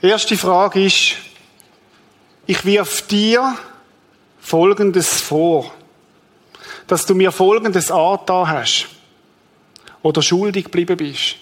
Erste 0.00 0.36
Frage 0.36 0.84
ist, 0.84 1.14
ich 2.46 2.64
wirf 2.64 3.06
dir 3.06 3.56
Folgendes 4.40 5.20
vor, 5.20 5.72
dass 6.86 7.06
du 7.06 7.14
mir 7.14 7.32
Folgendes 7.32 7.90
angetan 7.90 8.48
hast 8.48 8.88
oder 10.02 10.20
schuldig 10.20 10.64
geblieben 10.64 10.96
bist. 10.96 11.36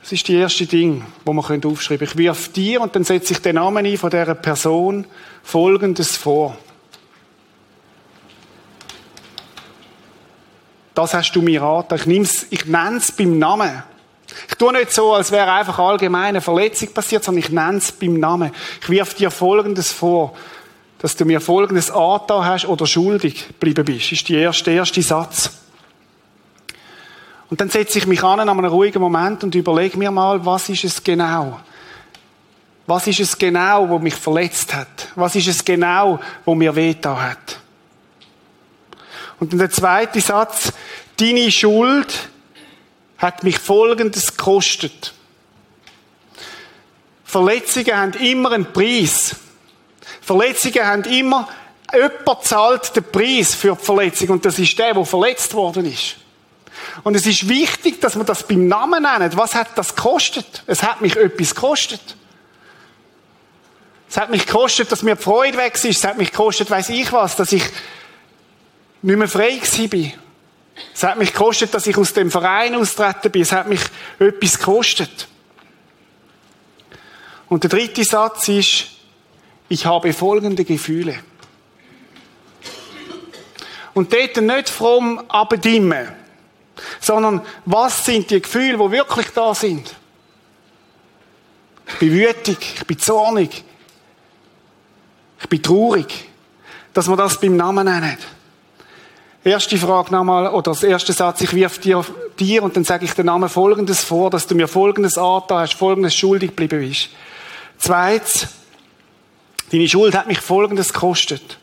Das 0.00 0.10
ist 0.10 0.26
die 0.26 0.34
erste 0.34 0.66
Ding, 0.66 1.04
wo 1.24 1.32
man 1.32 1.44
aufschreiben 1.44 2.06
können. 2.06 2.10
Ich 2.10 2.16
wirf 2.16 2.52
dir 2.52 2.80
und 2.80 2.96
dann 2.96 3.04
setze 3.04 3.34
ich 3.34 3.38
den 3.40 3.54
Namen 3.54 3.86
ein 3.86 3.96
von 3.96 4.10
dieser 4.10 4.34
Person 4.34 5.06
Folgendes 5.42 6.16
vor. 6.16 6.56
Das 10.94 11.14
hast 11.14 11.32
du 11.32 11.42
mir 11.42 11.62
angetan. 11.62 11.98
Ich, 12.10 12.46
ich 12.50 12.66
nenne 12.66 12.98
es 12.98 13.12
beim 13.12 13.38
Namen. 13.38 13.82
Ich 14.48 14.54
tue 14.56 14.72
nicht 14.72 14.92
so, 14.92 15.14
als 15.14 15.30
wäre 15.30 15.52
einfach 15.52 15.78
allgemein 15.78 16.28
eine 16.28 16.40
Verletzung 16.40 16.92
passiert, 16.92 17.24
sondern 17.24 17.44
ich 17.44 17.50
nenne 17.50 17.78
es 17.78 17.92
beim 17.92 18.18
Namen. 18.18 18.50
Ich 18.80 18.88
wirf 18.88 19.14
dir 19.14 19.30
Folgendes 19.30 19.92
vor, 19.92 20.34
dass 20.98 21.16
du 21.16 21.24
mir 21.24 21.40
Folgendes 21.40 21.90
angetan 21.90 22.44
hast 22.44 22.66
oder 22.66 22.86
schuldig 22.86 23.48
geblieben 23.48 23.84
bist. 23.84 24.06
Das 24.06 24.12
ist 24.12 24.28
der 24.28 24.40
erste, 24.40 24.70
erste 24.70 25.02
Satz. 25.02 25.50
Und 27.50 27.60
dann 27.60 27.68
setze 27.68 27.98
ich 27.98 28.06
mich 28.06 28.22
an 28.22 28.40
an 28.40 28.48
einem 28.48 28.64
ruhigen 28.64 29.02
Moment 29.02 29.44
und 29.44 29.54
überlege 29.54 29.98
mir 29.98 30.10
mal, 30.10 30.44
was 30.46 30.68
ist 30.68 30.84
es 30.84 31.02
genau? 31.02 31.60
Was 32.86 33.06
ist 33.06 33.20
es 33.20 33.36
genau, 33.36 33.88
wo 33.88 33.98
mich 33.98 34.14
verletzt 34.14 34.74
hat? 34.74 35.08
Was 35.14 35.34
ist 35.34 35.48
es 35.48 35.64
genau, 35.64 36.18
wo 36.44 36.54
mir 36.54 36.74
wehgetan 36.74 37.20
hat? 37.20 37.61
Und 39.42 39.50
dann 39.50 39.58
der 39.58 39.72
zweite 39.72 40.20
Satz, 40.20 40.72
deine 41.16 41.50
Schuld 41.50 42.28
hat 43.18 43.42
mich 43.42 43.58
Folgendes 43.58 44.36
gekostet. 44.36 45.14
Verletzungen 47.24 47.96
haben 47.96 48.12
immer 48.12 48.52
einen 48.52 48.72
Preis. 48.72 49.34
Verletzungen 50.20 50.86
haben 50.86 51.02
immer, 51.06 51.48
jemand 51.92 52.44
zahlt 52.44 52.94
den 52.94 53.02
Preis 53.02 53.56
für 53.56 53.74
die 53.74 53.84
Verletzung 53.84 54.28
und 54.28 54.44
das 54.44 54.60
ist 54.60 54.78
der, 54.78 54.94
der 54.94 55.04
verletzt 55.04 55.54
worden 55.54 55.86
ist. 55.86 56.18
Und 57.02 57.16
es 57.16 57.26
ist 57.26 57.48
wichtig, 57.48 58.00
dass 58.00 58.14
man 58.14 58.26
das 58.26 58.46
beim 58.46 58.68
Namen 58.68 59.02
nennt. 59.02 59.36
Was 59.36 59.56
hat 59.56 59.76
das 59.76 59.96
gekostet? 59.96 60.62
Es 60.68 60.84
hat 60.84 61.00
mich 61.00 61.16
etwas 61.16 61.52
gekostet. 61.52 62.16
Es 64.08 64.16
hat 64.16 64.30
mich 64.30 64.46
gekostet, 64.46 64.92
dass 64.92 65.02
mir 65.02 65.16
die 65.16 65.22
Freude 65.24 65.58
weg 65.58 65.74
ist. 65.74 65.84
Es 65.84 66.04
hat 66.04 66.16
mich 66.16 66.30
gekostet, 66.30 66.70
weiß 66.70 66.90
ich 66.90 67.12
was, 67.12 67.34
dass 67.34 67.50
ich 67.50 67.64
nicht 69.02 69.18
mehr 69.18 69.28
frei 69.28 69.60
war. 69.60 70.12
Es 70.94 71.02
hat 71.02 71.18
mich 71.18 71.32
gekostet, 71.32 71.74
dass 71.74 71.86
ich 71.86 71.96
aus 71.96 72.12
dem 72.12 72.30
Verein 72.30 72.74
austreten 72.74 73.30
bin. 73.30 73.42
Es 73.42 73.52
hat 73.52 73.68
mich 73.68 73.80
etwas 74.18 74.58
gekostet. 74.58 75.28
Und 77.48 77.64
der 77.64 77.70
dritte 77.70 78.04
Satz 78.04 78.48
ist, 78.48 78.86
ich 79.68 79.86
habe 79.86 80.12
folgende 80.12 80.64
Gefühle. 80.64 81.18
Und 83.94 84.12
dort 84.12 84.36
nicht 84.38 84.68
fromm 84.70 85.18
abdimmen. 85.28 86.08
Sondern 87.00 87.42
was 87.66 88.04
sind 88.04 88.30
die 88.30 88.40
Gefühle, 88.40 88.78
wo 88.78 88.90
wirklich 88.90 89.28
da 89.34 89.54
sind? 89.54 89.94
Ich 91.86 91.98
bin 91.98 92.12
wütig, 92.12 92.58
ich 92.76 92.86
bin 92.86 92.98
zornig, 92.98 93.64
ich 95.40 95.48
bin 95.48 95.62
traurig, 95.62 96.30
dass 96.94 97.08
wir 97.08 97.16
das 97.16 97.38
beim 97.38 97.56
Namen 97.56 97.84
nennen. 97.84 98.16
Erste 99.44 99.76
Frage 99.76 100.12
nochmal, 100.12 100.52
oder 100.52 100.70
das 100.70 100.84
erste 100.84 101.12
Satz, 101.12 101.40
ich 101.40 101.52
wirf 101.52 101.78
dir, 101.78 102.04
dir 102.38 102.62
und 102.62 102.76
dann 102.76 102.84
sage 102.84 103.04
ich 103.04 103.12
den 103.12 103.26
Namen 103.26 103.48
Folgendes 103.48 104.04
vor, 104.04 104.30
dass 104.30 104.46
du 104.46 104.54
mir 104.54 104.68
Folgendes 104.68 105.18
Art 105.18 105.50
hast, 105.50 105.74
Folgendes 105.74 106.14
schuldig 106.14 106.50
geblieben 106.50 106.88
bist. 106.88 107.08
Zweitens, 107.76 108.46
deine 109.72 109.88
Schuld 109.88 110.14
hat 110.14 110.28
mich 110.28 110.38
Folgendes 110.38 110.92
gekostet. 110.92 111.58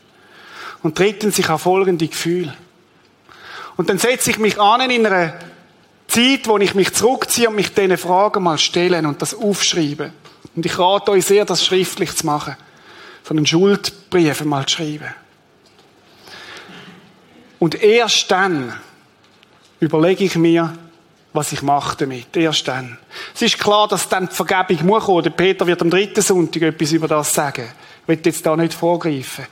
Und 0.82 0.98
drittens, 0.98 1.38
ich 1.38 1.48
habe 1.48 1.58
folgende 1.58 2.06
Gefühle. 2.06 2.54
Und 3.78 3.88
dann 3.88 3.98
setze 3.98 4.30
ich 4.30 4.38
mich 4.38 4.60
an 4.60 4.90
in 4.90 5.06
einer 5.06 5.32
Zeit, 6.06 6.48
wo 6.48 6.58
ich 6.58 6.74
mich 6.74 6.92
zurückziehe 6.92 7.48
und 7.48 7.54
mich 7.54 7.72
diesen 7.72 7.96
Fragen 7.96 8.42
mal 8.42 8.58
stellen 8.58 9.06
und 9.06 9.22
das 9.22 9.32
aufschreibe. 9.32 10.12
Und 10.54 10.66
ich 10.66 10.78
rate 10.78 11.12
euch 11.12 11.24
sehr, 11.24 11.46
das 11.46 11.64
schriftlich 11.64 12.14
zu 12.14 12.26
machen. 12.26 12.56
So 13.22 13.30
einen 13.30 13.46
Schuldbrief 13.46 14.44
mal 14.44 14.66
zu 14.66 14.76
schreiben. 14.76 15.14
Und 17.60 17.80
erst 17.80 18.30
dann 18.30 18.72
überlege 19.80 20.24
ich 20.24 20.34
mir, 20.34 20.72
was 21.32 21.52
ich 21.52 21.62
mache 21.62 21.96
damit. 21.98 22.36
Erst 22.36 22.66
dann. 22.66 22.98
Es 23.34 23.42
ist 23.42 23.58
klar, 23.58 23.86
dass 23.86 24.08
dann 24.08 24.28
die 24.28 24.34
Vergebung 24.34 24.86
muss 24.86 25.04
kommen. 25.04 25.22
Der 25.22 25.30
Peter 25.30 25.66
wird 25.66 25.82
am 25.82 25.90
dritten 25.90 26.22
Sonntag 26.22 26.62
etwas 26.62 26.92
über 26.92 27.06
das 27.06 27.32
sagen. 27.32 27.70
Ich 28.02 28.08
will 28.08 28.18
jetzt 28.24 28.44
da 28.44 28.56
nicht 28.56 28.74
vorgreifen. 28.74 29.46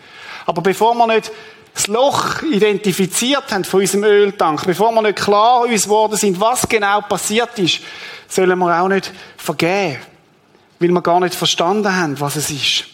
Aber 0.47 0.63
bevor 0.63 0.95
wir 0.95 1.07
nicht 1.07 1.31
das 1.75 1.87
Loch 1.87 2.43
identifiziert 2.43 3.53
haben 3.53 3.63
von 3.63 3.81
unserem 3.81 4.05
Öltank, 4.05 4.65
bevor 4.65 4.91
wir 4.93 5.03
nicht 5.03 5.19
klar 5.19 5.61
uns 5.61 5.85
geworden 5.85 6.17
sind, 6.17 6.41
was 6.41 6.67
genau 6.67 7.03
passiert 7.03 7.57
ist, 7.59 7.81
sollen 8.27 8.59
wir 8.59 8.83
auch 8.83 8.89
nicht 8.89 9.13
vergeben. 9.37 9.99
Weil 10.81 10.89
wir 10.89 11.03
gar 11.03 11.21
nicht 11.21 11.35
verstanden 11.35 11.95
haben, 11.95 12.19
was 12.19 12.37
es 12.37 12.51
ist. 12.51 12.85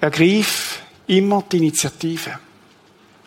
Ergreif 0.00 0.83
immer 1.06 1.42
die 1.50 1.58
Initiative. 1.58 2.38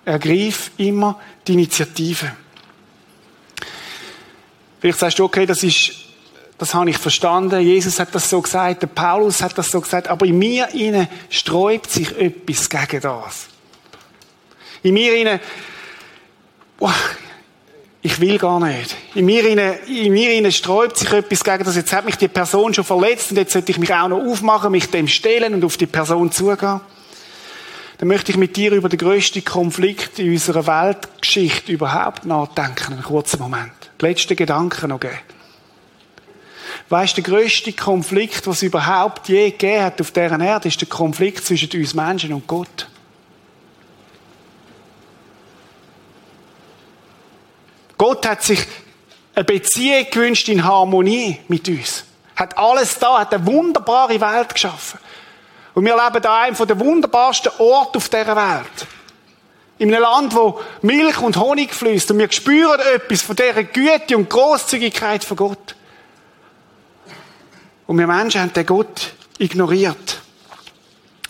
Ergreif 0.06 0.72
immer 0.78 1.20
die 1.46 1.54
Initiative. 1.54 2.32
Vielleicht 4.80 5.00
sagst 5.00 5.20
du, 5.20 5.26
okay, 5.26 5.46
das 5.46 5.64
ist, 5.64 5.92
das 6.58 6.74
habe 6.74 6.90
ich 6.90 6.98
verstanden. 6.98 7.60
Jesus 7.62 8.00
hat 8.00 8.14
das 8.14 8.30
so 8.30 8.42
gesagt, 8.42 8.84
der 8.84 8.88
Paulus 8.88 9.42
hat 9.42 9.58
das 9.58 9.70
so 9.70 9.82
gesagt, 9.82 10.08
aber 10.08 10.26
in 10.26 10.38
mir 10.38 10.70
inne 10.74 11.10
sträubt 11.30 11.92
sich 11.92 12.16
etwas 12.18 12.70
gegen 12.70 13.02
das. 13.02 13.48
In 14.84 14.94
mir 14.94 15.16
inne, 15.16 15.42
oh, 16.80 16.90
ich 18.02 18.20
will 18.22 18.38
gar 18.38 18.60
nicht. 18.60 18.96
In 19.16 19.26
mir, 19.26 19.46
inne, 19.46 19.74
in 19.88 20.14
mir 20.14 20.32
inne 20.34 20.52
sträubt 20.52 20.98
sich 20.98 21.12
etwas 21.12 21.44
gegen 21.44 21.64
das. 21.64 21.76
Jetzt 21.76 21.92
hat 21.92 22.06
mich 22.06 22.16
die 22.16 22.28
Person 22.28 22.74
schon 22.74 22.86
verletzt 22.86 23.32
und 23.32 23.38
jetzt 23.38 23.52
sollte 23.52 23.72
ich 23.72 23.80
mich 23.80 23.94
auch 23.94 24.08
noch 24.08 24.20
aufmachen, 24.20 24.72
mich 24.72 24.90
dem 24.90 25.08
stellen 25.08 25.56
und 25.56 25.66
auf 25.66 25.76
die 25.76 25.88
Person 25.88 26.32
zugehen 26.32 26.80
dann 27.98 28.08
möchte 28.08 28.32
ich 28.32 28.38
mit 28.38 28.56
dir 28.56 28.72
über 28.74 28.90
den 28.90 29.00
grössten 29.00 29.44
Konflikt 29.44 30.20
in 30.20 30.32
unserer 30.32 30.68
Weltgeschichte 30.68 31.72
überhaupt 31.72 32.26
nachdenken. 32.26 32.94
Einen 32.94 33.04
kurzen 33.04 33.40
Moment. 33.40 33.72
Die 34.00 34.06
letzten 34.06 34.36
Gedanken 34.36 34.90
noch 34.90 35.00
geben. 35.00 35.18
Weißt 36.90 37.18
du, 37.18 37.22
der 37.22 37.32
grösste 37.32 37.74
Konflikt, 37.74 38.46
was 38.46 38.58
es 38.58 38.64
überhaupt 38.64 39.28
je 39.28 39.50
gegeben 39.50 39.84
hat 39.84 40.00
auf 40.00 40.12
dieser 40.12 40.40
Erde, 40.40 40.68
ist 40.68 40.80
der 40.80 40.88
Konflikt 40.88 41.44
zwischen 41.44 41.70
uns 41.74 41.94
Menschen 41.94 42.34
und 42.34 42.48
Gott. 42.48 42.88
Gott 47.98 48.28
hat 48.28 48.44
sich 48.44 48.60
eine 49.34 49.44
Beziehung 49.44 50.06
gewünscht 50.12 50.48
in 50.50 50.64
Harmonie 50.64 51.40
mit 51.48 51.68
uns. 51.68 52.06
Hat 52.36 52.58
alles 52.58 53.00
da, 53.00 53.20
hat 53.20 53.34
eine 53.34 53.46
wunderbare 53.48 54.22
Welt 54.22 54.54
geschaffen. 54.54 55.00
Und 55.78 55.86
wir 55.86 55.96
leben 55.96 56.24
da 56.24 56.42
einem 56.42 56.56
der 56.56 56.80
wunderbarsten 56.80 57.52
Orte 57.60 58.00
auf 58.00 58.10
dieser 58.10 58.36
Welt. 58.36 58.88
In 59.78 59.94
einem 59.94 60.02
Land, 60.02 60.34
wo 60.34 60.60
Milch 60.82 61.20
und 61.20 61.38
Honig 61.38 61.72
fließt. 61.72 62.10
Und 62.10 62.18
wir 62.18 62.32
spüren 62.32 62.80
etwas 62.96 63.22
von 63.22 63.36
dieser 63.36 63.64
Güte 63.64 64.18
und 64.18 64.28
Großzügigkeit 64.28 65.24
von 65.24 65.38
Gott. 65.38 65.76
Und 67.86 68.00
wir 68.00 68.08
Menschen 68.08 68.42
haben 68.42 68.54
den 68.54 68.66
Gott 68.66 69.14
ignoriert. 69.38 70.20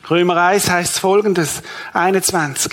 Römer 0.10 0.38
1 0.38 0.70
heißt 0.70 0.98
folgendes, 0.98 1.62
21. 1.92 2.72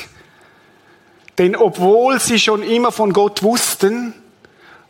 Denn 1.39 1.57
obwohl 1.57 2.21
sie 2.21 2.39
schon 2.39 2.63
immer 2.63 2.93
von 2.93 3.13
Gott 3.13 3.43
wussten, 3.43 4.15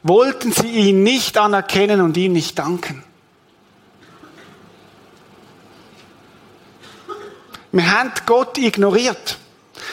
wollten 0.03 0.53
sie 0.53 0.69
ihn 0.69 1.03
nicht 1.03 1.39
anerkennen 1.39 2.03
und 2.03 2.15
ihm 2.19 2.35
nicht 2.35 2.59
danken. 2.59 3.03
Wir 7.75 7.91
haben 7.91 8.13
Gott 8.25 8.57
ignoriert. 8.57 9.37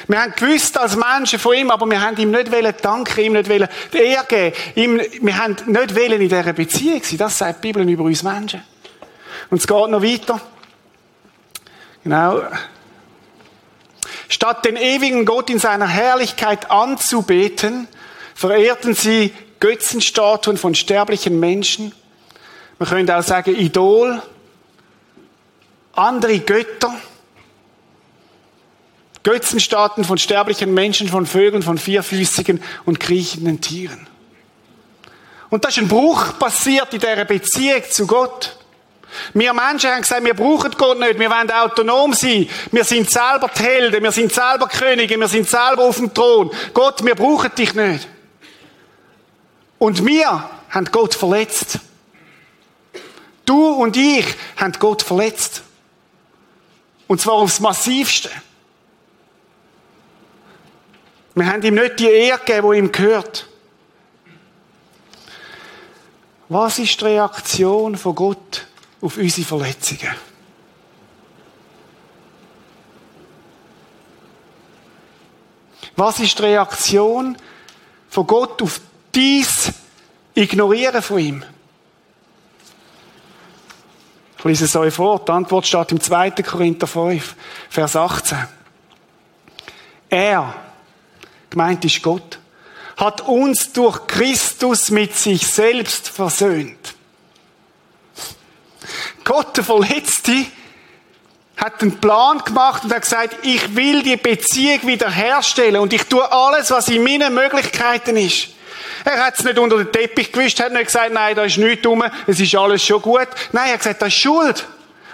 Wir 0.07 0.21
haben 0.21 0.33
gewusst 0.35 0.77
als 0.77 0.95
Menschen 0.95 1.39
von 1.39 1.55
ihm, 1.55 1.71
aber 1.71 1.89
wir 1.89 1.99
haben 1.99 2.15
ihm 2.17 2.29
nicht 2.29 2.51
wollen 2.51 2.75
danken, 2.79 3.19
ihm 3.19 3.33
nicht 3.33 3.49
wollen 3.49 3.67
die 3.91 3.97
Ehre 3.97 4.25
geben. 4.25 4.55
Ihm, 4.75 5.01
wir 5.21 5.37
haben 5.37 5.55
nicht 5.65 5.95
wollen 5.95 6.21
in 6.21 6.29
dieser 6.29 6.53
Beziehung 6.53 7.01
sein. 7.01 7.17
Das 7.17 7.39
sagt 7.39 7.63
die 7.63 7.67
Bibel 7.67 7.89
über 7.89 8.03
uns 8.03 8.21
Menschen. 8.21 8.61
Und 9.49 9.57
es 9.57 9.65
geht 9.65 9.89
noch 9.89 10.03
weiter. 10.03 10.39
Genau. 12.03 12.43
Statt 14.29 14.63
den 14.63 14.75
ewigen 14.75 15.25
Gott 15.25 15.49
in 15.49 15.57
seiner 15.57 15.87
Herrlichkeit 15.87 16.69
anzubeten, 16.69 17.87
verehrten 18.35 18.93
sie 18.93 19.33
Götzenstatuen 19.59 20.57
von 20.57 20.75
sterblichen 20.75 21.39
Menschen. 21.39 21.93
Man 22.77 22.87
könnte 22.87 23.17
auch 23.17 23.23
sagen 23.23 23.55
Idol, 23.55 24.21
andere 25.93 26.39
Götter. 26.41 26.93
Götzenstaaten 29.23 30.03
von 30.03 30.17
sterblichen 30.17 30.73
Menschen, 30.73 31.07
von 31.07 31.25
Vögeln, 31.25 31.63
von 31.63 31.77
vierfüßigen 31.77 32.61
und 32.85 32.99
kriechenden 32.99 33.61
Tieren. 33.61 34.07
Und 35.49 35.63
da 35.63 35.69
ist 35.69 35.77
ein 35.77 35.87
Bruch 35.87 36.39
passiert 36.39 36.93
in 36.93 36.99
dieser 36.99 37.25
Beziehung 37.25 37.83
zu 37.89 38.07
Gott. 38.07 38.57
Wir 39.33 39.53
Menschen 39.53 39.91
haben 39.91 40.01
gesagt, 40.01 40.23
wir 40.23 40.33
brauchen 40.33 40.71
Gott 40.71 40.97
nicht, 40.97 41.19
wir 41.19 41.29
wollen 41.29 41.51
autonom 41.51 42.13
sein. 42.13 42.47
Wir 42.71 42.85
sind 42.85 43.09
selber 43.09 43.49
die 43.55 43.61
Helden, 43.61 44.01
wir 44.01 44.11
sind 44.11 44.31
selber 44.31 44.67
Könige, 44.67 45.19
wir 45.19 45.27
sind 45.27 45.49
selber 45.49 45.83
auf 45.83 45.97
dem 45.97 46.13
Thron. 46.13 46.49
Gott, 46.73 47.03
wir 47.03 47.15
brauchen 47.15 47.53
dich 47.53 47.73
nicht. 47.73 48.07
Und 49.77 50.05
wir 50.05 50.49
haben 50.69 50.85
Gott 50.91 51.13
verletzt. 51.13 51.79
Du 53.45 53.73
und 53.73 53.97
ich 53.97 54.25
haben 54.55 54.73
Gott 54.79 55.01
verletzt. 55.01 55.63
Und 57.07 57.19
zwar 57.19 57.33
aufs 57.33 57.59
Massivste. 57.59 58.29
Wir 61.33 61.45
haben 61.47 61.63
ihm 61.63 61.75
nicht 61.75 61.99
die 61.99 62.09
Ehre 62.09 62.39
gegeben, 62.39 62.71
die 62.71 62.77
ihm 62.77 62.91
gehört. 62.91 63.47
Was 66.49 66.79
ist 66.79 66.99
die 66.99 67.05
Reaktion 67.05 67.97
von 67.97 68.13
Gott 68.13 68.67
auf 69.01 69.17
unsere 69.17 69.47
Verletzungen? 69.47 70.13
Was 75.95 76.19
ist 76.19 76.37
die 76.39 76.43
Reaktion 76.43 77.37
von 78.09 78.27
Gott 78.27 78.61
auf 78.61 78.81
dies 79.13 79.71
Ignorieren 80.33 81.01
von 81.01 81.19
ihm? 81.19 81.45
Ich 84.39 84.43
lese 84.43 84.65
es 84.65 84.75
euch 84.75 84.93
vor. 84.93 85.23
Die 85.23 85.31
Antwort 85.31 85.67
steht 85.67 85.91
im 85.91 86.01
2. 86.01 86.31
Korinther 86.31 86.87
5, 86.87 87.35
Vers 87.69 87.95
18. 87.95 88.39
Er, 90.09 90.55
gemeint 91.51 91.85
ist 91.85 92.01
Gott, 92.01 92.39
hat 92.97 93.21
uns 93.21 93.71
durch 93.73 94.07
Christus 94.07 94.89
mit 94.89 95.15
sich 95.15 95.45
selbst 95.45 96.09
versöhnt. 96.09 96.95
Gott, 99.23 99.55
der 99.55 99.63
Verletzte, 99.63 100.45
hat 101.57 101.81
einen 101.81 101.99
Plan 101.99 102.39
gemacht 102.39 102.83
und 102.83 102.93
hat 102.93 103.03
gesagt, 103.03 103.35
ich 103.43 103.75
will 103.75 104.01
die 104.01 104.17
Beziehung 104.17 104.79
wiederherstellen 104.87 105.79
und 105.79 105.93
ich 105.93 106.03
tue 106.05 106.31
alles, 106.31 106.71
was 106.71 106.89
in 106.89 107.03
meinen 107.03 107.35
Möglichkeiten 107.35 108.17
ist. 108.17 108.47
Er 109.05 109.23
hat 109.25 109.37
es 109.37 109.43
nicht 109.43 109.59
unter 109.59 109.77
den 109.77 109.91
Teppich 109.91 110.31
gewischt, 110.31 110.59
hat 110.59 110.73
nicht 110.73 110.85
gesagt, 110.85 111.13
nein, 111.13 111.35
da 111.35 111.43
ist 111.43 111.57
nichts 111.57 111.85
rum, 111.85 112.03
es 112.25 112.39
ist 112.39 112.55
alles 112.55 112.83
schon 112.83 113.01
gut. 113.01 113.27
Nein, 113.51 113.67
er 113.67 113.73
hat 113.73 113.79
gesagt, 113.79 114.01
das 114.01 114.07
ist 114.09 114.19
Schuld. 114.19 114.65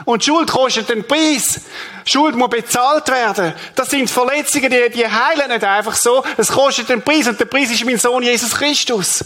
Und 0.05 0.23
Schuld 0.23 0.49
kostet 0.49 0.91
einen 0.91 1.07
Preis. 1.07 1.61
Schuld 2.05 2.35
muss 2.35 2.49
bezahlt 2.49 3.07
werden. 3.09 3.53
Das 3.75 3.89
sind 3.89 4.09
Verletzungen, 4.09 4.69
die, 4.69 4.89
die 4.89 5.07
heilen 5.07 5.49
nicht 5.49 5.63
einfach 5.63 5.95
so. 5.95 6.23
Es 6.37 6.49
kostet 6.49 6.89
einen 6.91 7.01
Preis 7.01 7.27
und 7.27 7.39
der 7.39 7.45
Preis 7.45 7.71
ist 7.71 7.83
mein 7.85 7.97
Sohn 7.97 8.23
Jesus 8.23 8.55
Christus. 8.55 9.25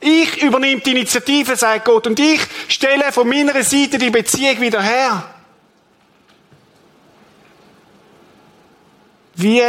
Ich 0.00 0.42
übernehme 0.42 0.80
die 0.80 0.92
Initiative, 0.92 1.56
sagt 1.56 1.84
Gott, 1.84 2.06
und 2.06 2.18
ich 2.18 2.40
stelle 2.68 3.12
von 3.12 3.28
meiner 3.28 3.62
Seite 3.62 3.98
die 3.98 4.10
Beziehung 4.10 4.60
wieder 4.60 4.82
her. 4.82 5.34
Wie 9.34 9.62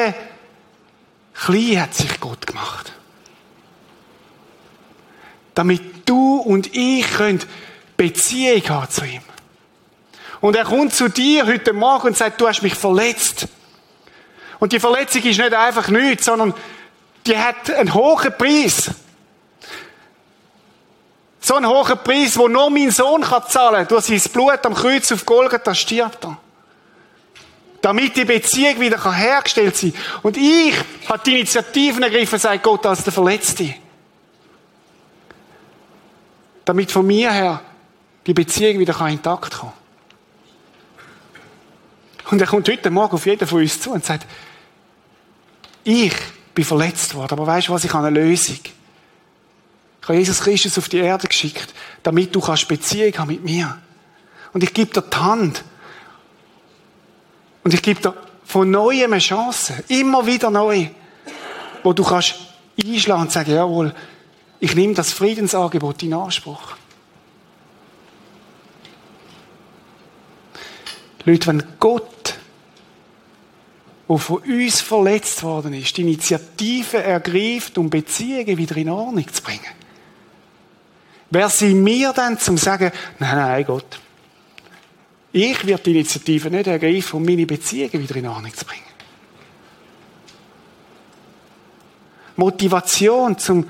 Klein 1.33 1.81
hat 1.81 1.93
sich 1.93 2.19
Gott 2.19 2.45
gemacht. 2.45 2.93
Damit 5.53 6.07
du 6.07 6.37
und 6.37 6.75
ich 6.75 7.07
Beziehung 7.97 8.69
haben 8.69 8.89
zu 8.89 9.05
ihm. 9.05 9.21
Und 10.41 10.55
er 10.55 10.65
kommt 10.65 10.93
zu 10.93 11.07
dir 11.07 11.45
heute 11.45 11.71
Morgen 11.71 12.07
und 12.07 12.17
sagt, 12.17 12.41
du 12.41 12.47
hast 12.47 12.63
mich 12.63 12.73
verletzt. 12.73 13.47
Und 14.59 14.73
die 14.73 14.79
Verletzung 14.79 15.21
ist 15.23 15.37
nicht 15.37 15.53
einfach 15.53 15.87
nichts, 15.87 16.25
sondern 16.25 16.53
die 17.27 17.37
hat 17.37 17.69
einen 17.69 17.93
hohen 17.93 18.35
Preis. 18.35 18.91
So 21.39 21.55
einen 21.55 21.67
hohen 21.67 21.97
Preis, 22.03 22.37
wo 22.37 22.47
nur 22.47 22.71
mein 22.71 22.89
Sohn 22.89 23.21
kann 23.21 23.43
zahlen 23.47 23.87
kann. 23.87 23.87
Durch 23.87 24.05
sein 24.05 24.21
Blut 24.33 24.65
am 24.65 24.73
Kreuz 24.73 25.11
auf 25.11 25.25
Golgatha 25.25 25.75
stirbt 25.75 26.25
er. 26.25 26.37
Damit 27.81 28.15
die 28.15 28.25
Beziehung 28.25 28.79
wieder 28.79 29.13
hergestellt 29.13 29.77
sein 29.77 29.93
kann. 29.93 30.19
Und 30.23 30.37
ich 30.37 30.75
habe 31.07 31.21
die 31.23 31.39
Initiativen 31.39 32.01
ergriffen, 32.01 32.39
sagt 32.39 32.63
Gott, 32.63 32.85
als 32.87 33.03
der 33.03 33.13
Verletzte. 33.13 33.75
Damit 36.65 36.91
von 36.91 37.05
mir 37.05 37.31
her 37.31 37.61
die 38.25 38.33
Beziehung 38.33 38.79
wieder 38.79 38.99
intakt 39.07 39.59
kommen 39.59 39.80
Und 42.31 42.39
er 42.39 42.47
kommt 42.47 42.69
heute 42.69 42.89
Morgen 42.89 43.13
auf 43.13 43.25
jeden 43.25 43.45
von 43.45 43.59
uns 43.59 43.79
zu 43.79 43.91
und 43.91 44.05
sagt, 44.05 44.25
ich 45.83 46.13
bin 46.55 46.63
verletzt 46.63 47.13
worden, 47.13 47.33
aber 47.33 47.45
weißt 47.45 47.67
du 47.67 47.73
was, 47.73 47.83
ich 47.83 47.93
habe 47.93 48.07
eine 48.07 48.19
Lösung. 48.19 48.59
Ich 50.01 50.07
habe 50.07 50.17
Jesus 50.17 50.39
Christus 50.39 50.77
auf 50.77 50.87
die 50.87 50.97
Erde 50.97 51.27
geschickt, 51.27 51.73
damit 52.03 52.33
du 52.33 52.39
kannst 52.39 52.67
Beziehung 52.69 53.13
haben 53.17 53.27
mit 53.27 53.43
mir. 53.43 53.77
Und 54.53 54.63
ich 54.63 54.73
gebe 54.73 54.91
dir 54.93 55.01
die 55.01 55.17
Hand. 55.17 55.63
Und 57.63 57.73
ich 57.73 57.81
gebe 57.81 58.01
dir 58.01 58.15
von 58.45 58.71
neuem 58.71 59.11
eine 59.11 59.19
Chance. 59.21 59.83
Immer 59.89 60.25
wieder 60.25 60.49
neu. 60.49 60.87
Wo 61.83 61.93
du 61.93 62.03
kannst 62.03 62.35
einschlagen 62.81 63.23
und 63.23 63.31
sagen, 63.31 63.53
jawohl, 63.53 63.93
ich 64.59 64.75
nehme 64.75 64.93
das 64.93 65.11
Friedensangebot 65.11 66.01
in 66.03 66.13
Anspruch. 66.13 66.75
Leute, 71.25 71.47
wenn 71.47 71.63
Gott, 71.79 72.20
der 74.11 74.17
von 74.17 74.41
uns 74.41 74.81
verletzt 74.81 75.41
worden 75.41 75.73
ist, 75.73 75.95
die 75.95 76.01
Initiative 76.01 77.01
ergreift, 77.01 77.77
um 77.77 77.89
Beziehungen 77.89 78.57
wieder 78.57 78.75
in 78.75 78.89
Ordnung 78.89 79.25
zu 79.31 79.41
bringen, 79.41 79.61
wer 81.29 81.47
sind 81.47 81.85
wir 81.85 82.11
dann 82.11 82.37
zum 82.37 82.57
sagen, 82.57 82.91
nein, 83.19 83.37
nein, 83.37 83.65
Gott, 83.65 84.01
ich 85.31 85.65
werde 85.65 85.83
die 85.83 85.91
Initiative 85.91 86.51
nicht 86.51 86.67
ergreifen, 86.67 87.15
um 87.15 87.23
meine 87.23 87.45
Beziehungen 87.45 87.93
wieder 87.93 88.15
in 88.17 88.27
Ordnung 88.27 88.53
zu 88.53 88.65
bringen. 88.65 88.83
Motivation 92.35 93.37
zum 93.37 93.65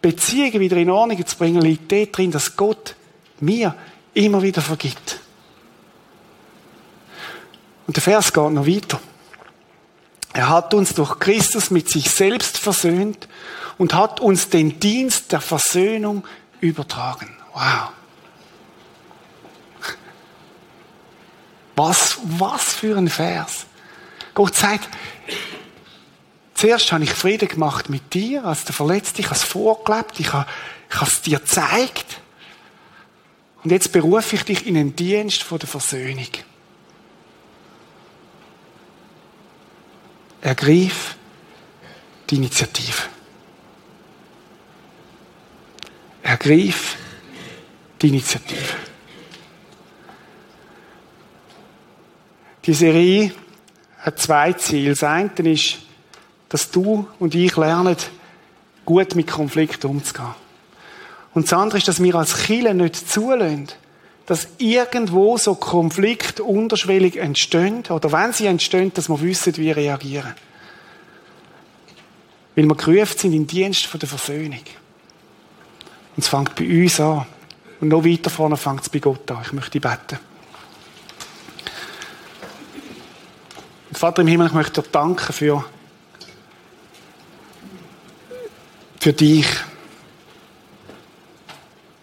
Beziehungen 0.00 0.60
wieder 0.60 0.78
in 0.78 0.88
Ordnung 0.88 1.26
zu 1.26 1.36
bringen, 1.36 1.60
liegt 1.60 1.92
dort 1.92 2.16
drin, 2.16 2.30
dass 2.30 2.56
Gott 2.56 2.94
mir 3.40 3.74
immer 4.14 4.40
wieder 4.40 4.62
vergibt. 4.62 5.20
Und 7.86 7.96
der 7.96 8.02
Vers 8.02 8.32
geht 8.32 8.50
noch 8.50 8.66
weiter. 8.66 8.98
Er 10.32 10.48
hat 10.48 10.74
uns 10.74 10.94
durch 10.94 11.18
Christus 11.18 11.70
mit 11.70 11.88
sich 11.88 12.10
selbst 12.10 12.58
versöhnt 12.58 13.28
und 13.78 13.94
hat 13.94 14.20
uns 14.20 14.50
den 14.50 14.78
Dienst 14.78 15.32
der 15.32 15.40
Versöhnung 15.40 16.24
übertragen. 16.60 17.36
Wow. 17.54 17.90
Was, 21.76 22.18
was 22.24 22.74
für 22.74 22.96
ein 22.96 23.08
Vers. 23.08 23.66
Gott 24.34 24.54
sagt, 24.54 24.88
zuerst 26.54 26.90
habe 26.92 27.04
ich 27.04 27.12
Frieden 27.12 27.48
gemacht 27.48 27.88
mit 27.88 28.14
dir, 28.14 28.44
als 28.44 28.64
der 28.64 28.74
Verletzte, 28.74 29.20
ich 29.20 29.26
habe 29.26 29.36
es 29.36 29.44
vorgelebt, 29.44 30.18
ich 30.18 30.32
habe, 30.32 30.46
ich 30.90 30.96
habe 30.96 31.10
es 31.10 31.22
dir 31.22 31.38
gezeigt. 31.38 32.20
Und 33.62 33.70
jetzt 33.70 33.92
berufe 33.92 34.36
ich 34.36 34.42
dich 34.42 34.66
in 34.66 34.74
den 34.74 34.96
Dienst 34.96 35.44
der 35.50 35.68
Versöhnung. 35.68 36.26
Ergreif 40.40 41.16
die 42.30 42.36
Initiative. 42.36 43.02
Ergreif 46.22 46.96
die 48.00 48.08
Initiative. 48.08 48.74
Die 52.64 52.74
Serie 52.74 53.32
hat 53.98 54.18
zwei 54.18 54.52
Ziele. 54.52 54.90
Das 54.90 55.02
eine 55.02 55.30
ist, 55.50 55.78
dass 56.48 56.70
du 56.70 57.08
und 57.18 57.34
ich 57.34 57.56
lernen, 57.56 57.96
gut 58.84 59.14
mit 59.14 59.26
Konflikten 59.26 59.86
umzugehen. 59.86 60.34
Und 61.34 61.44
das 61.44 61.52
andere 61.52 61.78
ist, 61.78 61.88
dass 61.88 62.02
wir 62.02 62.14
als 62.14 62.44
Chile 62.44 62.74
nicht 62.74 63.10
zulassen, 63.10 63.68
dass 64.28 64.46
irgendwo 64.58 65.38
so 65.38 65.54
Konflikte 65.54 66.44
unterschwellig 66.44 67.16
entstehen, 67.16 67.82
oder 67.88 68.12
wenn 68.12 68.34
sie 68.34 68.44
entstehen, 68.44 68.92
dass 68.92 69.08
wir 69.08 69.22
wissen, 69.22 69.56
wie 69.56 69.70
reagieren. 69.70 70.34
Weil 72.54 72.66
wir 72.66 72.74
gerufen 72.74 73.18
sind 73.18 73.32
in 73.32 73.46
Dienst 73.46 73.88
der 73.90 74.06
Versöhnung. 74.06 74.60
Und 76.14 76.22
es 76.22 76.28
fängt 76.28 76.54
bei 76.56 76.82
uns 76.82 77.00
an. 77.00 77.24
Und 77.80 77.88
noch 77.88 78.04
weiter 78.04 78.28
vorne 78.28 78.58
fängt 78.58 78.82
es 78.82 78.90
bei 78.90 78.98
Gott 78.98 79.30
an. 79.30 79.40
Ich 79.46 79.52
möchte 79.54 79.80
beten. 79.80 80.18
Vater 83.92 84.20
im 84.20 84.28
Himmel, 84.28 84.48
ich 84.48 84.52
möchte 84.52 84.82
dir 84.82 84.88
danken 84.90 85.32
für, 85.32 85.64
für 89.00 89.12
dich. 89.14 89.46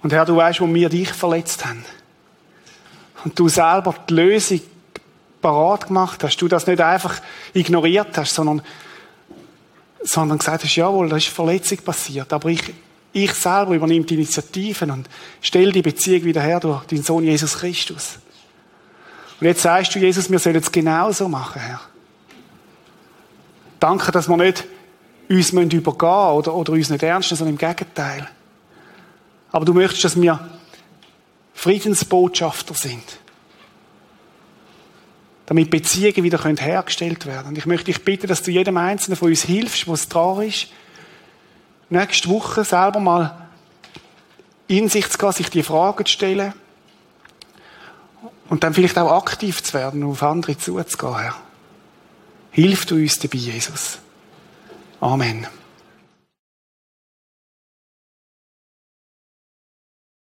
Und 0.01 0.11
Herr, 0.11 0.25
du 0.25 0.35
weißt, 0.35 0.59
wo 0.59 0.73
wir 0.73 0.89
dich 0.89 1.13
verletzt 1.13 1.63
haben. 1.63 1.85
Und 3.25 3.37
du 3.37 3.49
selber 3.49 3.95
die 4.07 4.13
Lösung 4.13 4.61
parat 5.41 5.87
gemacht 5.87 6.23
hast. 6.23 6.37
Du 6.37 6.47
das 6.47 6.67
nicht 6.67 6.79
einfach 6.79 7.19
ignoriert 7.53 8.17
hast, 8.17 8.35
sondern, 8.35 8.61
sondern 10.01 10.37
gesagt 10.37 10.63
hast, 10.63 10.75
jawohl, 10.75 11.09
da 11.09 11.17
ist 11.17 11.27
Verletzung 11.27 11.79
passiert. 11.79 12.31
Aber 12.31 12.49
ich, 12.49 12.61
ich 13.11 13.33
selber 13.33 13.73
übernehme 13.73 14.05
die 14.05 14.13
Initiativen 14.13 14.91
und 14.91 15.09
stelle 15.41 15.71
die 15.71 15.81
Beziehung 15.81 16.23
wieder 16.23 16.41
her 16.41 16.59
durch 16.59 16.85
deinen 16.85 17.03
Sohn 17.03 17.23
Jesus 17.23 17.57
Christus. 17.57 18.19
Und 19.41 19.47
jetzt 19.47 19.63
sagst 19.63 19.93
du, 19.93 19.99
Jesus, 19.99 20.29
wir 20.29 20.39
sollen 20.39 20.55
es 20.55 20.71
genauso 20.71 21.27
machen, 21.27 21.61
Herr. 21.61 21.81
Danke, 23.79 24.11
dass 24.11 24.29
wir 24.29 24.37
nicht 24.37 24.63
uns 25.29 25.51
übergehen 25.51 26.09
oder, 26.09 26.53
oder 26.53 26.73
uns 26.73 26.89
nicht 26.89 27.03
ernst 27.03 27.31
nehmen, 27.31 27.37
sondern 27.37 27.53
im 27.55 27.57
Gegenteil. 27.57 28.29
Aber 29.51 29.65
du 29.65 29.73
möchtest, 29.73 30.03
dass 30.03 30.21
wir 30.21 30.39
Friedensbotschafter 31.55 32.75
sind. 32.75 33.19
Damit 35.47 35.71
Beziehungen 35.71 36.23
wieder 36.23 36.43
hergestellt 36.43 37.25
werden 37.25 37.47
Und 37.47 37.57
ich 37.57 37.65
möchte 37.65 37.85
dich 37.85 38.03
bitten, 38.03 38.27
dass 38.27 38.43
du 38.43 38.51
jedem 38.51 38.77
Einzelnen 38.77 39.17
von 39.17 39.29
uns 39.29 39.43
hilfst, 39.43 39.87
was 39.87 40.09
dran 40.09 40.41
ist, 40.41 40.67
nächste 41.89 42.29
Woche 42.29 42.63
selber 42.63 42.99
mal 42.99 43.47
in 44.67 44.89
sich 44.89 45.09
zu 45.09 45.17
gehen, 45.17 45.31
sich 45.31 45.49
die 45.49 45.63
Fragen 45.63 46.05
zu 46.05 46.11
stellen 46.11 46.53
und 48.49 48.63
dann 48.63 48.73
vielleicht 48.73 48.97
auch 48.97 49.11
aktiv 49.11 49.63
zu 49.63 49.73
werden, 49.73 50.03
auf 50.03 50.23
andere 50.23 50.57
zuzugehen, 50.57 51.17
Herr. 51.17 51.35
Hilf 52.51 52.85
du 52.85 52.95
uns 52.95 53.19
dabei, 53.19 53.37
Jesus. 53.37 53.99
Amen. 54.99 55.47